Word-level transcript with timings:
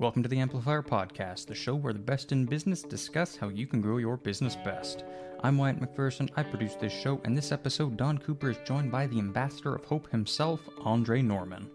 Welcome 0.00 0.22
to 0.22 0.28
the 0.28 0.38
Amplifier 0.38 0.80
Podcast, 0.80 1.46
the 1.46 1.56
show 1.56 1.74
where 1.74 1.92
the 1.92 1.98
best 1.98 2.30
in 2.30 2.46
business 2.46 2.82
discuss 2.82 3.34
how 3.34 3.48
you 3.48 3.66
can 3.66 3.80
grow 3.80 3.96
your 3.96 4.16
business 4.16 4.54
best. 4.54 5.02
I'm 5.42 5.58
Wyatt 5.58 5.80
McPherson, 5.80 6.30
I 6.36 6.44
produce 6.44 6.76
this 6.76 6.92
show, 6.92 7.20
and 7.24 7.36
this 7.36 7.50
episode, 7.50 7.96
Don 7.96 8.16
Cooper 8.16 8.50
is 8.50 8.58
joined 8.64 8.92
by 8.92 9.08
the 9.08 9.18
ambassador 9.18 9.74
of 9.74 9.84
hope 9.84 10.08
himself, 10.12 10.60
Andre 10.84 11.20
Norman. 11.20 11.68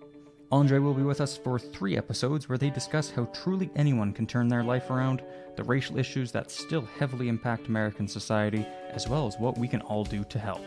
Andre 0.54 0.80
will 0.80 0.94
be 0.94 1.04
with 1.04 1.20
us 1.20 1.36
for 1.36 1.60
three 1.60 1.98
episodes 1.98 2.48
where 2.48 2.58
they 2.58 2.70
discuss 2.70 3.12
how 3.12 3.26
truly 3.26 3.70
anyone 3.76 4.14
can 4.14 4.26
turn 4.26 4.48
their 4.48 4.64
life 4.64 4.90
around, 4.90 5.22
the 5.58 5.64
racial 5.66 5.98
issues 6.00 6.32
that 6.32 6.50
still 6.50 6.88
heavily 6.98 7.28
impact 7.28 7.68
American 7.68 8.08
society, 8.08 8.66
as 8.92 9.06
well 9.06 9.28
as 9.28 9.38
what 9.38 9.58
we 9.58 9.68
can 9.68 9.82
all 9.82 10.06
do 10.06 10.24
to 10.24 10.40
help. 10.40 10.64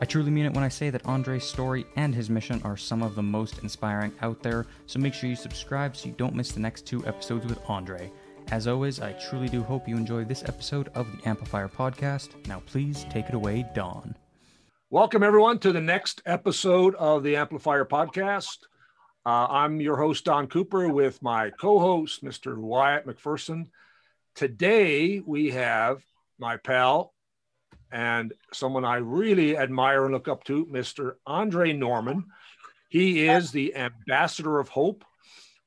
I 0.00 0.04
truly 0.04 0.32
mean 0.32 0.46
it 0.46 0.52
when 0.52 0.64
I 0.64 0.68
say 0.68 0.90
that 0.90 1.06
Andre's 1.06 1.44
story 1.44 1.86
and 1.94 2.12
his 2.12 2.28
mission 2.28 2.60
are 2.64 2.76
some 2.76 3.00
of 3.00 3.14
the 3.14 3.22
most 3.22 3.58
inspiring 3.58 4.12
out 4.22 4.42
there, 4.42 4.66
so 4.86 4.98
make 4.98 5.14
sure 5.14 5.30
you 5.30 5.36
subscribe 5.36 5.96
so 5.96 6.08
you 6.08 6.14
don't 6.18 6.34
miss 6.34 6.50
the 6.50 6.58
next 6.58 6.84
two 6.84 7.06
episodes 7.06 7.46
with 7.46 7.60
Andre. 7.70 8.10
As 8.50 8.66
always, 8.66 9.00
I 9.00 9.12
truly 9.12 9.48
do 9.48 9.62
hope 9.62 9.88
you 9.88 9.96
enjoy 9.96 10.24
this 10.24 10.42
episode 10.42 10.88
of 10.96 11.06
the 11.12 11.28
Amplifier 11.28 11.68
Podcast. 11.68 12.30
Now, 12.48 12.60
please 12.66 13.06
take 13.08 13.28
it 13.28 13.36
away, 13.36 13.66
Don. 13.72 14.16
Welcome, 14.90 15.22
everyone, 15.22 15.60
to 15.60 15.72
the 15.72 15.80
next 15.80 16.22
episode 16.26 16.96
of 16.96 17.22
the 17.22 17.36
Amplifier 17.36 17.84
Podcast. 17.84 18.58
Uh, 19.24 19.46
I'm 19.48 19.80
your 19.80 19.96
host, 19.96 20.24
Don 20.24 20.48
Cooper, 20.48 20.88
with 20.88 21.22
my 21.22 21.50
co 21.50 21.78
host, 21.78 22.24
Mr. 22.24 22.56
Wyatt 22.56 23.06
McPherson. 23.06 23.68
Today, 24.34 25.20
we 25.20 25.50
have 25.52 26.02
my 26.40 26.56
pal, 26.56 27.13
and 27.94 28.34
someone 28.52 28.84
I 28.84 28.96
really 28.96 29.56
admire 29.56 30.04
and 30.04 30.12
look 30.12 30.26
up 30.26 30.42
to, 30.44 30.66
Mr. 30.66 31.12
Andre 31.28 31.72
Norman. 31.72 32.24
He 32.88 33.28
is 33.28 33.52
the 33.52 33.76
ambassador 33.76 34.58
of 34.58 34.68
hope. 34.68 35.04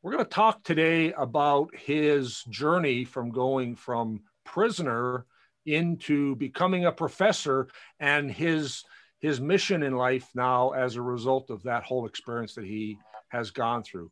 We're 0.04 0.12
going 0.12 0.26
to 0.26 0.30
talk 0.30 0.62
today 0.62 1.14
about 1.14 1.74
his 1.74 2.44
journey 2.50 3.06
from 3.06 3.32
going 3.32 3.76
from 3.78 4.24
prisoner 4.44 5.26
into 5.66 6.36
becoming 6.36 6.86
a 6.86 6.92
professor 6.92 7.70
and 8.00 8.30
his 8.30 8.84
his 9.20 9.42
mission 9.42 9.82
in 9.82 9.96
life 9.96 10.28
now 10.36 10.72
as 10.72 10.96
a 10.96 11.02
result 11.02 11.50
of 11.50 11.64
that 11.64 11.84
whole 11.84 12.06
experience 12.06 12.54
that 12.56 12.66
he 12.66 12.98
has 13.30 13.52
gone 13.52 13.84
through. 13.84 14.12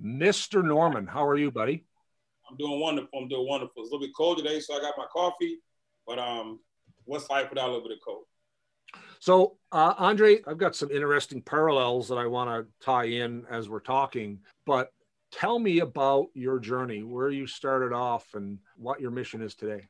Mr. 0.00 0.62
Norman, 0.62 1.06
how 1.06 1.26
are 1.26 1.36
you, 1.36 1.50
buddy? 1.50 1.84
I'm 2.48 2.56
doing 2.56 2.80
wonderful. 2.80 3.18
I'm 3.18 3.28
doing 3.28 3.48
wonderful. 3.48 3.82
It's 3.82 3.90
a 3.90 3.94
little 3.94 4.06
bit 4.06 4.14
cold 4.14 4.38
today, 4.38 4.60
so 4.60 4.76
I 4.76 4.80
got 4.80 4.94
my 4.96 5.06
coffee, 5.12 5.58
but 6.06 6.18
um, 6.20 6.60
what's 7.06 7.30
life 7.30 7.48
without 7.50 7.68
a 7.68 7.72
little 7.72 7.88
bit 7.88 7.96
of 7.96 8.04
cold? 8.04 8.24
So, 9.18 9.56
uh, 9.72 9.94
Andre, 9.98 10.42
I've 10.46 10.58
got 10.58 10.76
some 10.76 10.90
interesting 10.90 11.40
parallels 11.40 12.08
that 12.08 12.16
I 12.16 12.26
want 12.26 12.50
to 12.50 12.84
tie 12.84 13.06
in 13.06 13.44
as 13.50 13.68
we're 13.68 13.80
talking, 13.80 14.40
but 14.66 14.92
tell 15.32 15.58
me 15.58 15.80
about 15.80 16.26
your 16.34 16.58
journey, 16.58 17.02
where 17.02 17.30
you 17.30 17.46
started 17.46 17.92
off 17.92 18.26
and 18.34 18.58
what 18.76 19.00
your 19.00 19.10
mission 19.10 19.42
is 19.42 19.54
today. 19.54 19.88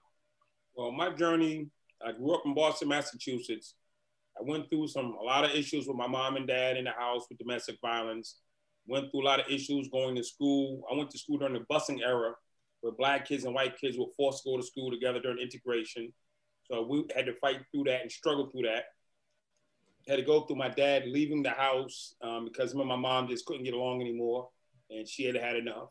Well, 0.77 0.93
my 0.93 1.11
journey, 1.11 1.69
I 2.05 2.13
grew 2.13 2.35
up 2.35 2.43
in 2.45 2.55
Boston, 2.55 2.89
Massachusetts. 2.89 3.75
I 4.39 4.43
went 4.43 4.69
through 4.69 4.89
some 4.89 5.17
a 5.21 5.25
lot 5.25 5.45
of 5.45 5.53
issues 5.53 5.87
with 5.87 5.97
my 5.97 6.07
mom 6.07 6.37
and 6.37 6.47
dad 6.47 6.77
in 6.77 6.85
the 6.85 6.91
house 6.91 7.27
with 7.29 7.39
domestic 7.39 7.77
violence. 7.81 8.37
Went 8.87 9.11
through 9.11 9.23
a 9.23 9.25
lot 9.25 9.41
of 9.41 9.47
issues 9.51 9.89
going 9.89 10.15
to 10.17 10.23
school. 10.23 10.83
I 10.91 10.97
went 10.97 11.11
to 11.11 11.19
school 11.19 11.39
during 11.39 11.55
the 11.55 11.65
busing 11.71 12.01
era, 12.07 12.33
where 12.81 12.93
black 12.93 13.27
kids 13.27 13.45
and 13.45 13.55
white 13.55 13.79
kids 13.79 13.99
were 13.99 14.07
forced 14.17 14.45
to 14.45 14.51
go 14.51 14.57
to 14.59 14.63
school 14.63 14.91
together 14.91 15.21
during 15.21 15.39
integration. 15.39 16.13
So 16.71 16.83
we 16.83 17.05
had 17.15 17.27
to 17.27 17.35
fight 17.35 17.61
through 17.71 17.85
that 17.85 18.03
and 18.03 18.11
struggle 18.11 18.51
through 18.51 18.63
that. 18.63 18.85
Had 20.09 20.17
to 20.17 20.23
go 20.23 20.43
through 20.43 20.57
my 20.57 20.69
dad 20.69 21.05
leaving 21.07 21.43
the 21.43 21.51
house 21.51 22.15
um, 22.23 22.45
because 22.45 22.73
him 22.73 22.81
and 22.81 22.89
my 22.89 22.97
mom 22.97 23.29
just 23.29 23.45
couldn't 23.45 23.65
get 23.65 23.75
along 23.75 24.01
anymore, 24.01 24.49
and 24.91 25.09
she 25.09 25.25
had 25.25 25.35
had 25.37 25.57
enough. 25.57 25.89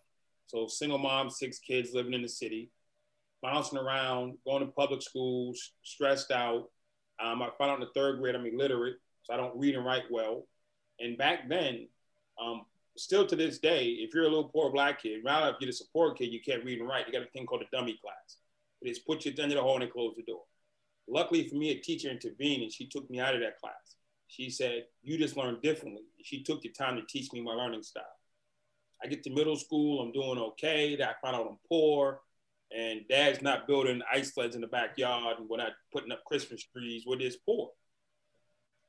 So 0.47 0.67
single 0.67 0.97
mom, 0.97 1.29
six 1.29 1.59
kids 1.59 1.91
living 1.93 2.13
in 2.13 2.21
the 2.21 2.29
city, 2.29 2.71
bouncing 3.41 3.77
around, 3.77 4.37
going 4.45 4.65
to 4.65 4.71
public 4.71 5.01
schools, 5.01 5.71
stressed 5.83 6.31
out. 6.31 6.69
Um, 7.21 7.41
I 7.41 7.49
found 7.57 7.71
out 7.71 7.79
in 7.79 7.81
the 7.81 7.91
third 7.93 8.19
grade 8.19 8.35
I'm 8.35 8.45
illiterate, 8.45 8.95
so 9.23 9.33
I 9.33 9.37
don't 9.37 9.57
read 9.57 9.75
and 9.75 9.85
write 9.85 10.03
well. 10.09 10.47
And 10.99 11.17
back 11.17 11.49
then, 11.49 11.87
um, 12.41 12.65
still 12.97 13.25
to 13.27 13.35
this 13.35 13.59
day, 13.59 13.85
if 13.85 14.13
you're 14.13 14.23
a 14.23 14.29
little 14.29 14.49
poor 14.49 14.71
black 14.71 15.01
kid, 15.01 15.21
rather 15.25 15.49
if 15.49 15.55
you're 15.59 15.69
a 15.69 15.73
support 15.73 16.17
kid, 16.17 16.31
you 16.31 16.39
can't 16.41 16.63
read 16.63 16.79
and 16.79 16.87
write. 16.87 17.07
You 17.07 17.13
got 17.13 17.23
a 17.23 17.31
thing 17.31 17.45
called 17.45 17.63
a 17.63 17.75
dummy 17.75 17.99
class. 18.01 18.37
They 18.81 18.89
just 18.89 19.05
put 19.05 19.25
you 19.25 19.33
the 19.33 19.43
end 19.43 19.51
of 19.51 19.57
the 19.57 19.63
hall 19.63 19.81
and 19.81 19.91
close 19.91 20.13
the 20.15 20.23
door. 20.23 20.43
Luckily 21.07 21.47
for 21.47 21.55
me, 21.55 21.71
a 21.71 21.79
teacher 21.79 22.09
intervened 22.09 22.63
and 22.63 22.71
she 22.71 22.87
took 22.87 23.09
me 23.09 23.19
out 23.19 23.35
of 23.35 23.41
that 23.41 23.59
class. 23.59 23.95
She 24.27 24.49
said, 24.49 24.85
You 25.03 25.17
just 25.17 25.37
learn 25.37 25.59
differently. 25.61 26.03
She 26.23 26.43
took 26.43 26.61
the 26.61 26.69
time 26.69 26.95
to 26.95 27.03
teach 27.03 27.31
me 27.31 27.41
my 27.41 27.53
learning 27.53 27.83
style. 27.83 28.03
I 29.03 29.07
get 29.07 29.23
to 29.23 29.29
middle 29.29 29.55
school, 29.55 30.01
I'm 30.01 30.11
doing 30.11 30.39
okay. 30.39 30.95
Then 30.95 31.07
I 31.07 31.13
find 31.21 31.35
out 31.35 31.47
I'm 31.47 31.57
poor, 31.67 32.21
and 32.75 33.01
dad's 33.07 33.41
not 33.41 33.67
building 33.67 34.01
ice 34.11 34.33
sleds 34.33 34.55
in 34.55 34.61
the 34.61 34.67
backyard, 34.67 35.39
and 35.39 35.49
we're 35.49 35.57
not 35.57 35.73
putting 35.93 36.11
up 36.11 36.23
Christmas 36.25 36.63
trees. 36.63 37.03
We're 37.05 37.17
just 37.17 37.45
poor. 37.45 37.69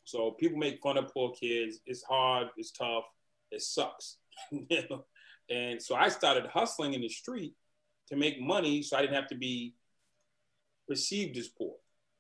So 0.05 0.31
people 0.31 0.59
make 0.59 0.81
fun 0.81 0.97
of 0.97 1.13
poor 1.13 1.33
kids. 1.33 1.81
It's 1.85 2.03
hard, 2.03 2.49
it's 2.57 2.71
tough, 2.71 3.05
it 3.51 3.61
sucks. 3.61 4.19
and 5.51 5.83
so 5.83 5.97
I 5.97 6.09
started 6.09 6.47
hustling 6.47 6.95
in 6.95 7.01
the 7.01 7.09
street 7.09 7.55
to 8.09 8.17
make 8.17 8.41
money 8.41 8.83
so 8.83 8.97
I 8.97 9.03
didn't 9.03 9.17
have 9.17 9.29
to 9.29 9.35
be 9.35 9.75
perceived 10.89 11.37
as 11.37 11.49
poor. 11.49 11.75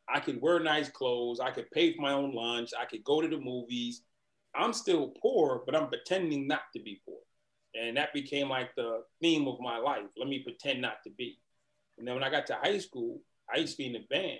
I 0.08 0.20
could 0.20 0.40
wear 0.40 0.60
nice 0.60 0.88
clothes. 0.88 1.40
I 1.40 1.50
could 1.50 1.70
pay 1.70 1.94
for 1.94 2.02
my 2.02 2.12
own 2.12 2.34
lunch. 2.34 2.70
I 2.78 2.84
could 2.84 3.04
go 3.04 3.20
to 3.20 3.28
the 3.28 3.38
movies. 3.38 4.02
I'm 4.54 4.72
still 4.72 5.12
poor, 5.20 5.62
but 5.66 5.74
I'm 5.74 5.88
pretending 5.88 6.46
not 6.46 6.62
to 6.74 6.82
be 6.82 7.00
poor. 7.04 7.18
And 7.74 7.96
that 7.96 8.14
became 8.14 8.48
like 8.48 8.74
the 8.74 9.02
theme 9.20 9.46
of 9.48 9.60
my 9.60 9.78
life. 9.78 10.06
Let 10.16 10.28
me 10.28 10.38
pretend 10.38 10.80
not 10.80 11.02
to 11.04 11.10
be. 11.10 11.38
And 11.98 12.06
then 12.06 12.14
when 12.14 12.24
I 12.24 12.30
got 12.30 12.46
to 12.46 12.54
high 12.54 12.78
school, 12.78 13.20
I 13.52 13.58
used 13.58 13.72
to 13.72 13.78
be 13.78 13.86
in 13.86 13.92
the 13.92 14.06
band. 14.08 14.38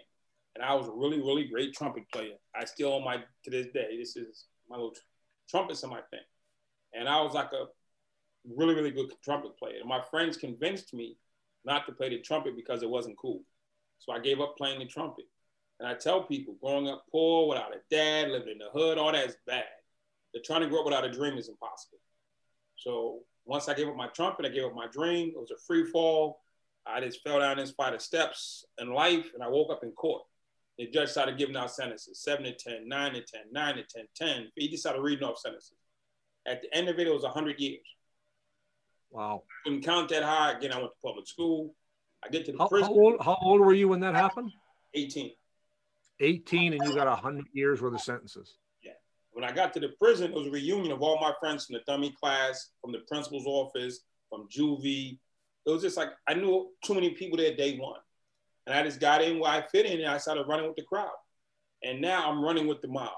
And 0.55 0.65
I 0.65 0.75
was 0.75 0.89
a 0.89 0.93
really, 0.93 1.19
really 1.19 1.45
great 1.45 1.75
trumpet 1.75 2.05
player. 2.11 2.37
I 2.55 2.65
still 2.65 2.95
on 2.95 3.05
my, 3.05 3.17
to 3.17 3.51
this 3.51 3.67
day, 3.75 3.99
this 3.99 4.17
is 4.17 4.47
my 4.71 4.77
little 4.77 4.95
trumpets 5.51 5.83
in 5.83 5.91
my 5.91 6.01
thing. 6.11 6.21
And 6.95 7.09
I 7.09 7.21
was 7.21 7.35
like 7.35 7.53
a 7.53 7.67
really, 8.57 8.75
really 8.75 8.91
good 8.91 9.13
trumpet 9.23 9.59
player. 9.59 9.81
And 9.81 9.89
my 9.89 10.01
friends 10.11 10.39
convinced 10.39 10.95
me 10.95 11.19
not 11.65 11.85
to 11.87 11.93
play 11.93 12.09
the 12.09 12.21
trumpet 12.21 12.57
because 12.57 12.83
it 12.83 12.89
wasn't 12.89 13.19
cool. 13.19 13.43
So 13.99 14.13
I 14.13 14.19
gave 14.19 14.41
up 14.41 14.57
playing 14.57 14.79
the 14.79 14.87
trumpet. 14.87 15.27
And 15.79 15.89
I 15.89 15.95
tell 15.95 16.23
people 16.23 16.57
growing 16.63 16.89
up 16.89 17.05
poor, 17.11 17.49
without 17.49 17.75
a 17.75 17.81
dad, 17.91 18.31
living 18.31 18.53
in 18.53 18.59
the 18.59 18.71
hood, 18.73 18.99
all 18.99 19.13
that 19.13 19.29
is 19.29 19.37
bad. 19.47 19.65
They're 20.33 20.43
trying 20.45 20.63
to 20.63 20.69
grow 20.69 20.81
up 20.81 20.87
without 20.87 21.05
a 21.05 21.11
dream 21.11 21.37
is 21.37 21.49
impossible. 21.49 21.99
So 22.77 23.21
once 23.45 23.69
I 23.69 23.75
gave 23.75 23.89
up 23.89 23.97
my 23.97 24.09
trumpet, 24.09 24.47
I 24.47 24.49
gave 24.49 24.65
up 24.65 24.75
my 24.75 24.87
dream. 24.87 25.29
It 25.29 25.41
was 25.41 25.51
a 25.51 25.59
free 25.67 25.85
fall. 25.85 26.41
I 26.87 27.01
just 27.01 27.23
fell 27.23 27.41
down 27.41 27.57
this 27.57 27.73
flight 27.73 27.95
of 27.95 28.01
steps 28.01 28.65
in 28.79 28.93
life 28.93 29.33
and 29.35 29.43
I 29.43 29.49
woke 29.49 29.71
up 29.71 29.83
in 29.83 29.91
court. 29.93 30.23
The 30.79 30.87
judge 30.89 31.09
started 31.09 31.39
giving 31.39 31.57
out 31.57 31.71
sentences, 31.71 32.23
seven 32.23 32.45
to 32.45 32.53
10, 32.53 32.87
nine 32.87 33.15
to 33.15 33.23
10, 33.23 33.41
nine 33.51 33.77
to 33.77 33.83
10, 33.83 34.05
10. 34.15 34.53
He 34.55 34.69
just 34.69 34.83
started 34.83 35.01
reading 35.01 35.25
off 35.25 35.39
sentences. 35.39 35.73
At 36.47 36.63
the 36.63 36.75
end 36.77 36.89
of 36.89 36.99
it, 36.99 37.07
it 37.07 37.13
was 37.13 37.23
100 37.23 37.59
years. 37.59 37.81
Wow. 39.11 39.43
I 39.49 39.69
couldn't 39.69 39.85
count 39.85 40.11
that 40.11 40.23
high. 40.23 40.53
Again, 40.53 40.73
I 40.73 40.79
went 40.79 40.91
to 40.91 41.07
public 41.07 41.27
school. 41.27 41.75
I 42.25 42.29
get 42.29 42.45
to 42.47 42.53
the 42.53 42.59
how, 42.59 42.69
prison. 42.69 42.89
How 42.89 42.95
old, 42.95 43.17
how 43.21 43.39
old 43.41 43.61
were 43.61 43.73
you 43.73 43.89
when 43.89 44.01
that 44.01 44.15
happened? 44.15 44.53
18. 44.95 45.31
18 46.21 46.73
and 46.73 46.83
you 46.85 46.95
got 46.95 47.07
100 47.07 47.45
years 47.53 47.83
worth 47.83 47.95
of 47.95 48.01
sentences. 48.01 48.57
Yeah. 48.83 48.93
When 49.33 49.45
I 49.45 49.53
got 49.53 49.73
to 49.75 49.81
the 49.81 49.91
prison, 50.01 50.33
it 50.33 50.35
was 50.35 50.47
a 50.47 50.51
reunion 50.51 50.93
of 50.93 51.03
all 51.03 51.21
my 51.21 51.33
friends 51.41 51.67
from 51.67 51.75
the 51.75 51.83
dummy 51.87 52.15
class, 52.21 52.71
from 52.81 52.93
the 52.93 53.01
principal's 53.09 53.47
office, 53.47 54.01
from 54.31 54.49
juvie. 54.49 55.19
It 55.67 55.71
was 55.71 55.83
just 55.83 55.97
like 55.97 56.11
I 56.29 56.35
knew 56.35 56.71
too 56.85 56.95
many 56.95 57.11
people 57.11 57.37
there 57.37 57.55
day 57.55 57.77
one. 57.79 58.01
And 58.67 58.75
I 58.75 58.83
just 58.83 59.01
got 59.01 59.23
in 59.23 59.39
where 59.39 59.51
I 59.51 59.63
fit 59.71 59.87
in 59.87 60.01
and 60.01 60.09
I 60.09 60.19
started 60.19 60.47
running 60.49 60.67
with 60.67 60.77
the 60.77 60.83
crowd. 60.83 61.11
And 61.85 62.01
now 62.01 62.31
I'm 62.31 62.43
running 62.43 62.67
with 62.67 62.83
the 62.83 62.89
mob. 62.89 63.13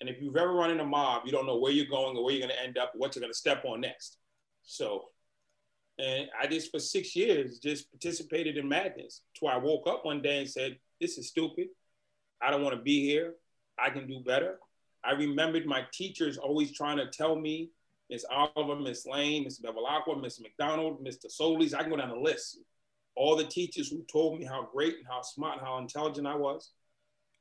And 0.00 0.08
if 0.08 0.20
you've 0.20 0.36
ever 0.36 0.52
run 0.52 0.70
in 0.70 0.80
a 0.80 0.84
mob, 0.84 1.22
you 1.24 1.32
don't 1.32 1.46
know 1.46 1.58
where 1.58 1.72
you're 1.72 1.86
going 1.86 2.16
or 2.16 2.24
where 2.24 2.34
you're 2.34 2.46
going 2.46 2.56
to 2.56 2.62
end 2.62 2.78
up 2.78 2.92
what 2.96 3.14
you're 3.14 3.20
going 3.20 3.32
to 3.32 3.38
step 3.38 3.64
on 3.64 3.80
next. 3.80 4.18
So, 4.62 5.04
and 5.98 6.28
I 6.40 6.46
just 6.46 6.70
for 6.70 6.78
six 6.78 7.16
years 7.16 7.58
just 7.58 7.90
participated 7.90 8.56
in 8.56 8.68
madness. 8.68 9.22
Till 9.38 9.48
I 9.48 9.56
woke 9.56 9.88
up 9.88 10.04
one 10.04 10.22
day 10.22 10.38
and 10.38 10.48
said, 10.48 10.78
"This 11.00 11.18
is 11.18 11.28
stupid. 11.28 11.68
I 12.40 12.50
don't 12.50 12.62
want 12.62 12.76
to 12.76 12.82
be 12.82 13.04
here. 13.04 13.34
I 13.78 13.90
can 13.90 14.06
do 14.06 14.20
better." 14.20 14.58
I 15.04 15.12
remembered 15.12 15.64
my 15.64 15.86
teachers 15.92 16.38
always 16.38 16.72
trying 16.72 16.96
to 16.98 17.06
tell 17.06 17.36
me, 17.36 17.70
Miss 18.10 18.24
Oliver, 18.30 18.76
Miss 18.76 19.06
Lane, 19.06 19.44
Miss 19.44 19.60
Bevilacqua, 19.60 20.20
Miss 20.20 20.40
McDonald, 20.40 21.04
Mr. 21.04 21.30
Solis. 21.30 21.72
I 21.72 21.82
can 21.82 21.90
go 21.90 21.96
down 21.96 22.08
the 22.08 22.16
list. 22.16 22.58
All 23.14 23.36
the 23.36 23.44
teachers 23.44 23.88
who 23.88 24.04
told 24.10 24.38
me 24.38 24.44
how 24.44 24.68
great 24.72 24.96
and 24.96 25.06
how 25.08 25.22
smart 25.22 25.58
and 25.58 25.66
how 25.66 25.78
intelligent 25.78 26.26
I 26.26 26.34
was. 26.34 26.72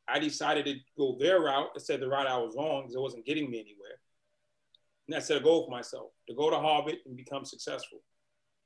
I 0.08 0.20
decided 0.20 0.66
to 0.66 0.76
go 0.98 1.18
their 1.20 1.42
route 1.42 1.70
instead 1.74 1.96
of 1.96 2.02
the 2.02 2.08
route 2.08 2.28
I 2.28 2.38
was 2.38 2.56
on 2.56 2.84
because 2.84 2.96
it 2.96 3.02
wasn't 3.02 3.26
getting 3.26 3.50
me 3.50 3.60
anywhere. 3.60 4.00
And 5.08 5.16
I 5.16 5.20
set 5.20 5.38
a 5.38 5.42
goal 5.42 5.66
for 5.66 5.72
myself 5.72 6.12
to 6.28 6.36
go 6.36 6.50
to 6.50 6.58
Harvard 6.58 6.98
and 7.06 7.16
become 7.16 7.46
successful. 7.46 8.00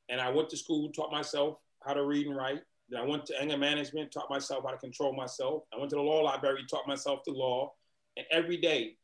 And 0.10 0.19
I 0.22 0.30
went 0.30 0.50
to 0.50 0.57
school, 0.57 0.92
taught 0.92 1.12
myself 1.12 1.57
how 1.83 1.94
to 1.94 2.06
read 2.06 2.28
and 2.28 2.36
write. 2.36 2.62
Then 2.91 3.01
I 3.01 3.05
went 3.05 3.25
to 3.27 3.41
anger 3.41 3.57
management, 3.57 4.11
taught 4.11 4.29
myself 4.29 4.65
how 4.65 4.71
to 4.71 4.77
control 4.77 5.13
myself. 5.13 5.63
I 5.73 5.77
went 5.77 5.89
to 5.91 5.95
the 5.95 6.01
law 6.01 6.21
library, 6.21 6.65
taught 6.69 6.88
myself 6.88 7.21
the 7.25 7.31
law. 7.31 7.71
And 8.17 8.25
every 8.31 8.57
day, 8.57 8.97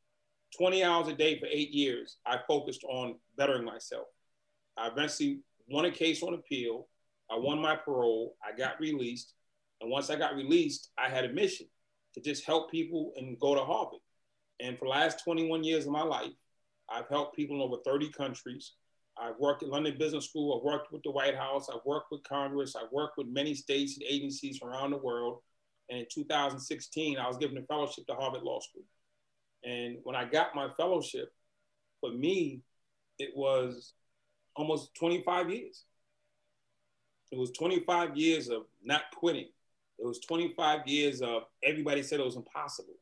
20 0.57 0.83
hours 0.83 1.07
a 1.07 1.13
day 1.13 1.39
for 1.39 1.47
eight 1.49 1.71
years, 1.71 2.17
I 2.25 2.39
focused 2.47 2.83
on 2.83 3.15
bettering 3.37 3.63
myself. 3.63 4.07
I 4.77 4.87
eventually 4.87 5.39
won 5.69 5.85
a 5.85 5.91
case 5.91 6.21
on 6.21 6.33
appeal. 6.33 6.87
I 7.31 7.37
won 7.37 7.59
my 7.59 7.77
parole. 7.77 8.35
I 8.45 8.55
got 8.55 8.79
released. 8.79 9.33
And 9.79 9.89
once 9.89 10.09
I 10.09 10.17
got 10.17 10.35
released, 10.35 10.89
I 10.97 11.09
had 11.09 11.23
a 11.23 11.33
mission 11.33 11.67
to 12.13 12.21
just 12.21 12.45
help 12.45 12.69
people 12.69 13.13
and 13.15 13.39
go 13.39 13.55
to 13.55 13.61
Harvard. 13.61 13.99
And 14.59 14.77
for 14.77 14.85
the 14.85 14.91
last 14.91 15.23
21 15.23 15.63
years 15.63 15.85
of 15.85 15.91
my 15.91 16.03
life, 16.03 16.33
I've 16.89 17.07
helped 17.07 17.35
people 17.35 17.55
in 17.55 17.61
over 17.61 17.77
30 17.85 18.09
countries. 18.11 18.73
I've 19.21 19.37
worked 19.39 19.63
at 19.63 19.69
London 19.69 19.95
Business 19.97 20.25
School. 20.25 20.57
I've 20.57 20.63
worked 20.63 20.91
with 20.91 21.03
the 21.03 21.11
White 21.11 21.35
House. 21.35 21.69
I've 21.69 21.85
worked 21.85 22.11
with 22.11 22.23
Congress. 22.23 22.75
I've 22.75 22.91
worked 22.91 23.17
with 23.17 23.27
many 23.27 23.53
states 23.53 23.95
and 23.95 24.03
agencies 24.07 24.61
around 24.61 24.91
the 24.91 24.97
world. 24.97 25.39
And 25.89 25.99
in 25.99 26.05
2016, 26.11 27.17
I 27.17 27.27
was 27.27 27.37
given 27.37 27.57
a 27.57 27.61
fellowship 27.63 28.05
to 28.07 28.13
Harvard 28.13 28.43
Law 28.43 28.59
School. 28.59 28.83
And 29.63 29.97
when 30.03 30.15
I 30.15 30.25
got 30.25 30.55
my 30.55 30.69
fellowship, 30.77 31.31
for 31.99 32.11
me, 32.11 32.61
it 33.17 33.31
was 33.35 33.93
almost 34.55 34.93
25 34.95 35.49
years. 35.49 35.83
It 37.31 37.37
was 37.37 37.51
25 37.51 38.15
years 38.15 38.49
of 38.49 38.63
not 38.83 39.03
quitting. 39.15 39.49
It 39.99 40.05
was 40.05 40.19
25 40.19 40.87
years 40.87 41.21
of 41.21 41.43
everybody 41.63 42.03
said 42.03 42.19
it 42.19 42.25
was 42.25 42.35
impossible. 42.35 42.93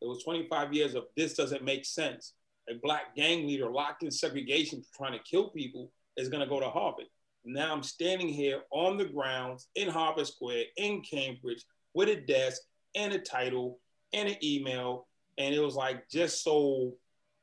It 0.00 0.06
was 0.06 0.22
25 0.22 0.72
years 0.72 0.94
of 0.94 1.04
this 1.16 1.34
doesn't 1.34 1.64
make 1.64 1.84
sense. 1.84 2.34
A 2.70 2.74
black 2.82 3.16
gang 3.16 3.46
leader 3.46 3.70
locked 3.70 4.02
in 4.02 4.10
segregation 4.10 4.84
trying 4.96 5.12
to 5.12 5.24
kill 5.24 5.50
people 5.50 5.90
is 6.16 6.28
going 6.28 6.42
to 6.42 6.48
go 6.48 6.60
to 6.60 6.68
Harvard. 6.68 7.06
Now 7.44 7.72
I'm 7.72 7.82
standing 7.82 8.28
here 8.28 8.60
on 8.70 8.96
the 8.96 9.04
grounds 9.04 9.68
in 9.74 9.88
Harvard 9.88 10.28
Square 10.28 10.64
in 10.76 11.02
Cambridge 11.02 11.64
with 11.94 12.08
a 12.08 12.16
desk 12.16 12.62
and 12.94 13.12
a 13.12 13.18
title 13.18 13.80
and 14.12 14.28
an 14.28 14.36
email. 14.42 15.08
And 15.38 15.54
it 15.54 15.60
was 15.60 15.74
like 15.74 16.08
just 16.08 16.44
so, 16.44 16.94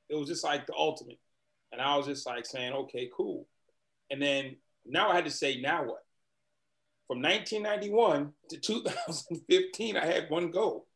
it 0.07 0.16
was 0.16 0.30
just 0.30 0.44
like 0.44 0.68
the 0.68 0.75
ultimate. 0.75 1.19
And 1.71 1.81
I 1.81 1.98
was 1.98 2.06
just 2.06 2.25
like 2.25 2.45
saying, 2.45 2.74
okay, 2.74 3.10
cool. 3.16 3.48
And 4.10 4.21
then 4.21 4.56
now 4.86 5.10
I 5.10 5.16
had 5.16 5.25
to 5.25 5.31
say, 5.31 5.60
now 5.60 5.83
what? 5.83 6.04
From 7.07 7.21
1991 7.21 8.31
to 8.50 8.57
2015, 8.57 9.98
I 9.98 10.06
had 10.06 10.30
one 10.30 10.51
goal. 10.51 10.88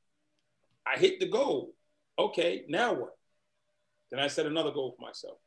I 0.85 0.97
hit 0.97 1.19
the 1.19 1.27
goal. 1.27 1.73
Okay, 2.17 2.65
now 2.69 2.93
what? 2.93 3.17
Then 4.13 4.21
I 4.21 4.27
set 4.27 4.45
another 4.45 4.69
goal 4.69 4.93
for 4.95 5.03
myself. 5.03 5.39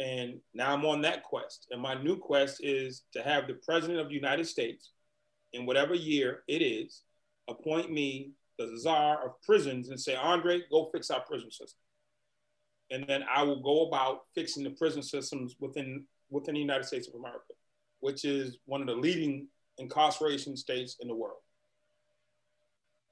And 0.00 0.40
now 0.52 0.74
I'm 0.74 0.84
on 0.84 1.00
that 1.02 1.22
quest. 1.22 1.68
And 1.70 1.80
my 1.80 1.94
new 1.94 2.16
quest 2.16 2.58
is 2.60 3.04
to 3.12 3.22
have 3.22 3.46
the 3.46 3.54
president 3.64 4.00
of 4.00 4.08
the 4.08 4.16
United 4.16 4.48
States, 4.48 4.90
in 5.52 5.64
whatever 5.64 5.94
year 5.94 6.42
it 6.48 6.60
is, 6.60 7.02
appoint 7.48 7.92
me 7.92 8.32
the 8.58 8.76
czar 8.76 9.24
of 9.24 9.40
prisons 9.42 9.90
and 9.90 10.00
say, 10.00 10.16
Andre, 10.16 10.62
go 10.72 10.90
fix 10.92 11.08
our 11.12 11.20
prison 11.20 11.52
system. 11.52 11.78
And 12.90 13.04
then 13.06 13.22
I 13.32 13.44
will 13.44 13.62
go 13.62 13.86
about 13.86 14.22
fixing 14.34 14.64
the 14.64 14.70
prison 14.70 15.00
systems 15.00 15.54
within 15.60 16.04
within 16.30 16.54
the 16.54 16.60
United 16.60 16.84
States 16.84 17.06
of 17.06 17.14
America, 17.14 17.54
which 18.00 18.24
is 18.24 18.58
one 18.64 18.80
of 18.80 18.88
the 18.88 18.94
leading 18.94 19.46
incarceration 19.78 20.56
states 20.56 20.96
in 21.00 21.06
the 21.06 21.14
world. 21.14 21.38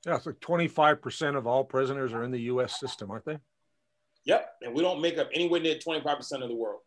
Yeah, 0.04 0.18
so 0.18 0.32
25% 0.32 1.36
of 1.36 1.46
all 1.46 1.62
prisoners 1.64 2.12
are 2.12 2.24
in 2.24 2.32
the 2.32 2.42
US 2.42 2.80
system, 2.80 3.12
aren't 3.12 3.24
they? 3.24 3.38
Yep. 4.26 4.48
And 4.62 4.74
we 4.74 4.82
don't 4.82 5.00
make 5.00 5.18
up 5.18 5.30
anywhere 5.32 5.60
near 5.60 5.76
25% 5.76 6.42
of 6.42 6.48
the 6.48 6.54
world. 6.54 6.80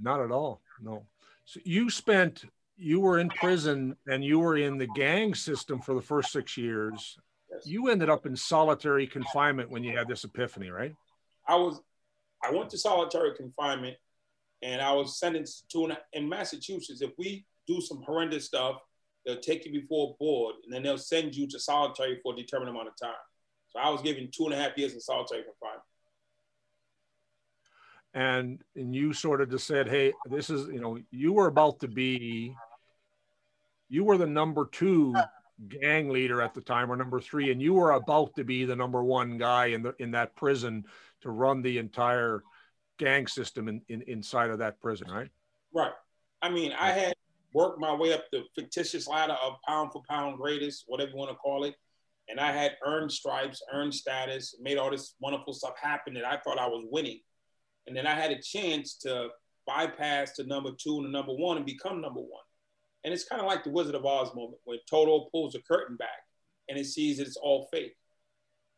Not 0.00 0.20
at 0.20 0.30
all. 0.30 0.60
No. 0.80 1.06
So 1.44 1.60
you 1.64 1.90
spent, 1.90 2.44
you 2.76 3.00
were 3.00 3.18
in 3.18 3.28
prison 3.28 3.96
and 4.06 4.22
you 4.22 4.38
were 4.38 4.56
in 4.56 4.78
the 4.78 4.86
gang 4.88 5.34
system 5.34 5.80
for 5.80 5.94
the 5.94 6.02
first 6.02 6.32
six 6.32 6.56
years. 6.56 7.16
Yes. 7.50 7.66
You 7.66 7.88
ended 7.88 8.10
up 8.10 8.26
in 8.26 8.36
solitary 8.36 9.06
confinement 9.06 9.70
when 9.70 9.82
you 9.82 9.96
had 9.96 10.06
this 10.06 10.24
epiphany, 10.24 10.70
right? 10.70 10.94
I 11.48 11.56
was, 11.56 11.80
I 12.44 12.50
went 12.50 12.70
to 12.70 12.78
solitary 12.78 13.34
confinement 13.34 13.96
and 14.62 14.82
I 14.82 14.92
was 14.92 15.18
sentenced 15.18 15.68
to 15.70 15.86
an, 15.86 15.96
in 16.12 16.28
Massachusetts. 16.28 17.00
If 17.00 17.12
we 17.18 17.46
do 17.66 17.80
some 17.80 18.02
horrendous 18.02 18.46
stuff, 18.46 18.76
they'll 19.24 19.40
take 19.40 19.64
you 19.66 19.72
before 19.72 20.10
a 20.10 20.16
board, 20.22 20.54
and 20.64 20.72
then 20.72 20.82
they'll 20.82 20.98
send 20.98 21.34
you 21.34 21.46
to 21.48 21.58
solitary 21.58 22.20
for 22.22 22.32
a 22.32 22.36
determined 22.36 22.70
amount 22.70 22.88
of 22.88 22.94
time. 23.00 23.14
So 23.68 23.80
I 23.80 23.90
was 23.90 24.00
given 24.02 24.30
two 24.34 24.44
and 24.44 24.54
a 24.54 24.56
half 24.56 24.76
years 24.78 24.94
in 24.94 25.00
solitary 25.00 25.42
confinement. 25.42 25.82
And 28.16 28.62
and 28.74 28.94
you 28.94 29.12
sort 29.12 29.42
of 29.42 29.50
just 29.50 29.66
said, 29.66 29.88
hey, 29.88 30.12
this 30.28 30.48
is 30.48 30.68
you 30.68 30.80
know 30.80 30.98
you 31.10 31.34
were 31.34 31.46
about 31.46 31.80
to 31.80 31.88
be, 31.88 32.56
you 33.90 34.04
were 34.04 34.16
the 34.16 34.26
number 34.26 34.68
two 34.72 35.14
gang 35.68 36.08
leader 36.08 36.40
at 36.40 36.54
the 36.54 36.62
time 36.62 36.90
or 36.90 36.96
number 36.96 37.20
three, 37.20 37.52
and 37.52 37.60
you 37.60 37.74
were 37.74 37.92
about 37.92 38.34
to 38.36 38.44
be 38.44 38.64
the 38.64 38.74
number 38.74 39.04
one 39.04 39.36
guy 39.36 39.66
in 39.66 39.82
the 39.82 39.94
in 39.98 40.12
that 40.12 40.34
prison 40.34 40.84
to 41.20 41.30
run 41.30 41.60
the 41.60 41.76
entire 41.76 42.42
gang 42.98 43.26
system 43.26 43.68
in, 43.68 43.82
in 43.88 44.00
inside 44.02 44.48
of 44.48 44.58
that 44.60 44.80
prison, 44.80 45.08
right? 45.10 45.28
Right. 45.74 45.92
I 46.40 46.48
mean, 46.48 46.72
I 46.72 46.92
had 46.92 47.14
worked 47.52 47.78
my 47.78 47.94
way 47.94 48.14
up 48.14 48.24
the 48.32 48.44
fictitious 48.54 49.06
ladder 49.06 49.36
of 49.42 49.56
pound 49.66 49.92
for 49.92 50.02
pound 50.08 50.38
greatest, 50.38 50.84
whatever 50.86 51.10
you 51.10 51.16
want 51.16 51.30
to 51.30 51.36
call 51.36 51.64
it. 51.64 51.74
And 52.28 52.40
I 52.40 52.50
had 52.50 52.76
earned 52.84 53.12
stripes, 53.12 53.62
earned 53.72 53.94
status, 53.94 54.56
made 54.60 54.78
all 54.78 54.90
this 54.90 55.14
wonderful 55.20 55.52
stuff 55.52 55.74
happen 55.80 56.14
that 56.14 56.24
I 56.24 56.38
thought 56.38 56.58
I 56.58 56.66
was 56.66 56.84
winning. 56.90 57.20
And 57.86 57.96
then 57.96 58.06
I 58.06 58.14
had 58.14 58.30
a 58.30 58.40
chance 58.40 58.94
to 58.98 59.28
bypass 59.66 60.32
to 60.32 60.44
number 60.44 60.70
two 60.72 60.96
and 60.96 61.06
the 61.06 61.10
number 61.10 61.32
one 61.32 61.56
and 61.56 61.66
become 61.66 62.00
number 62.00 62.20
one. 62.20 62.42
And 63.04 63.12
it's 63.12 63.24
kind 63.24 63.40
of 63.40 63.46
like 63.46 63.64
the 63.64 63.70
Wizard 63.70 63.94
of 63.94 64.04
Oz 64.04 64.34
moment 64.34 64.58
when 64.64 64.78
Toto 64.88 65.28
pulls 65.30 65.52
the 65.52 65.60
curtain 65.60 65.96
back 65.96 66.24
and 66.68 66.78
it 66.78 66.86
sees 66.86 67.18
that 67.18 67.26
it's 67.26 67.36
all 67.36 67.68
fake. 67.72 67.94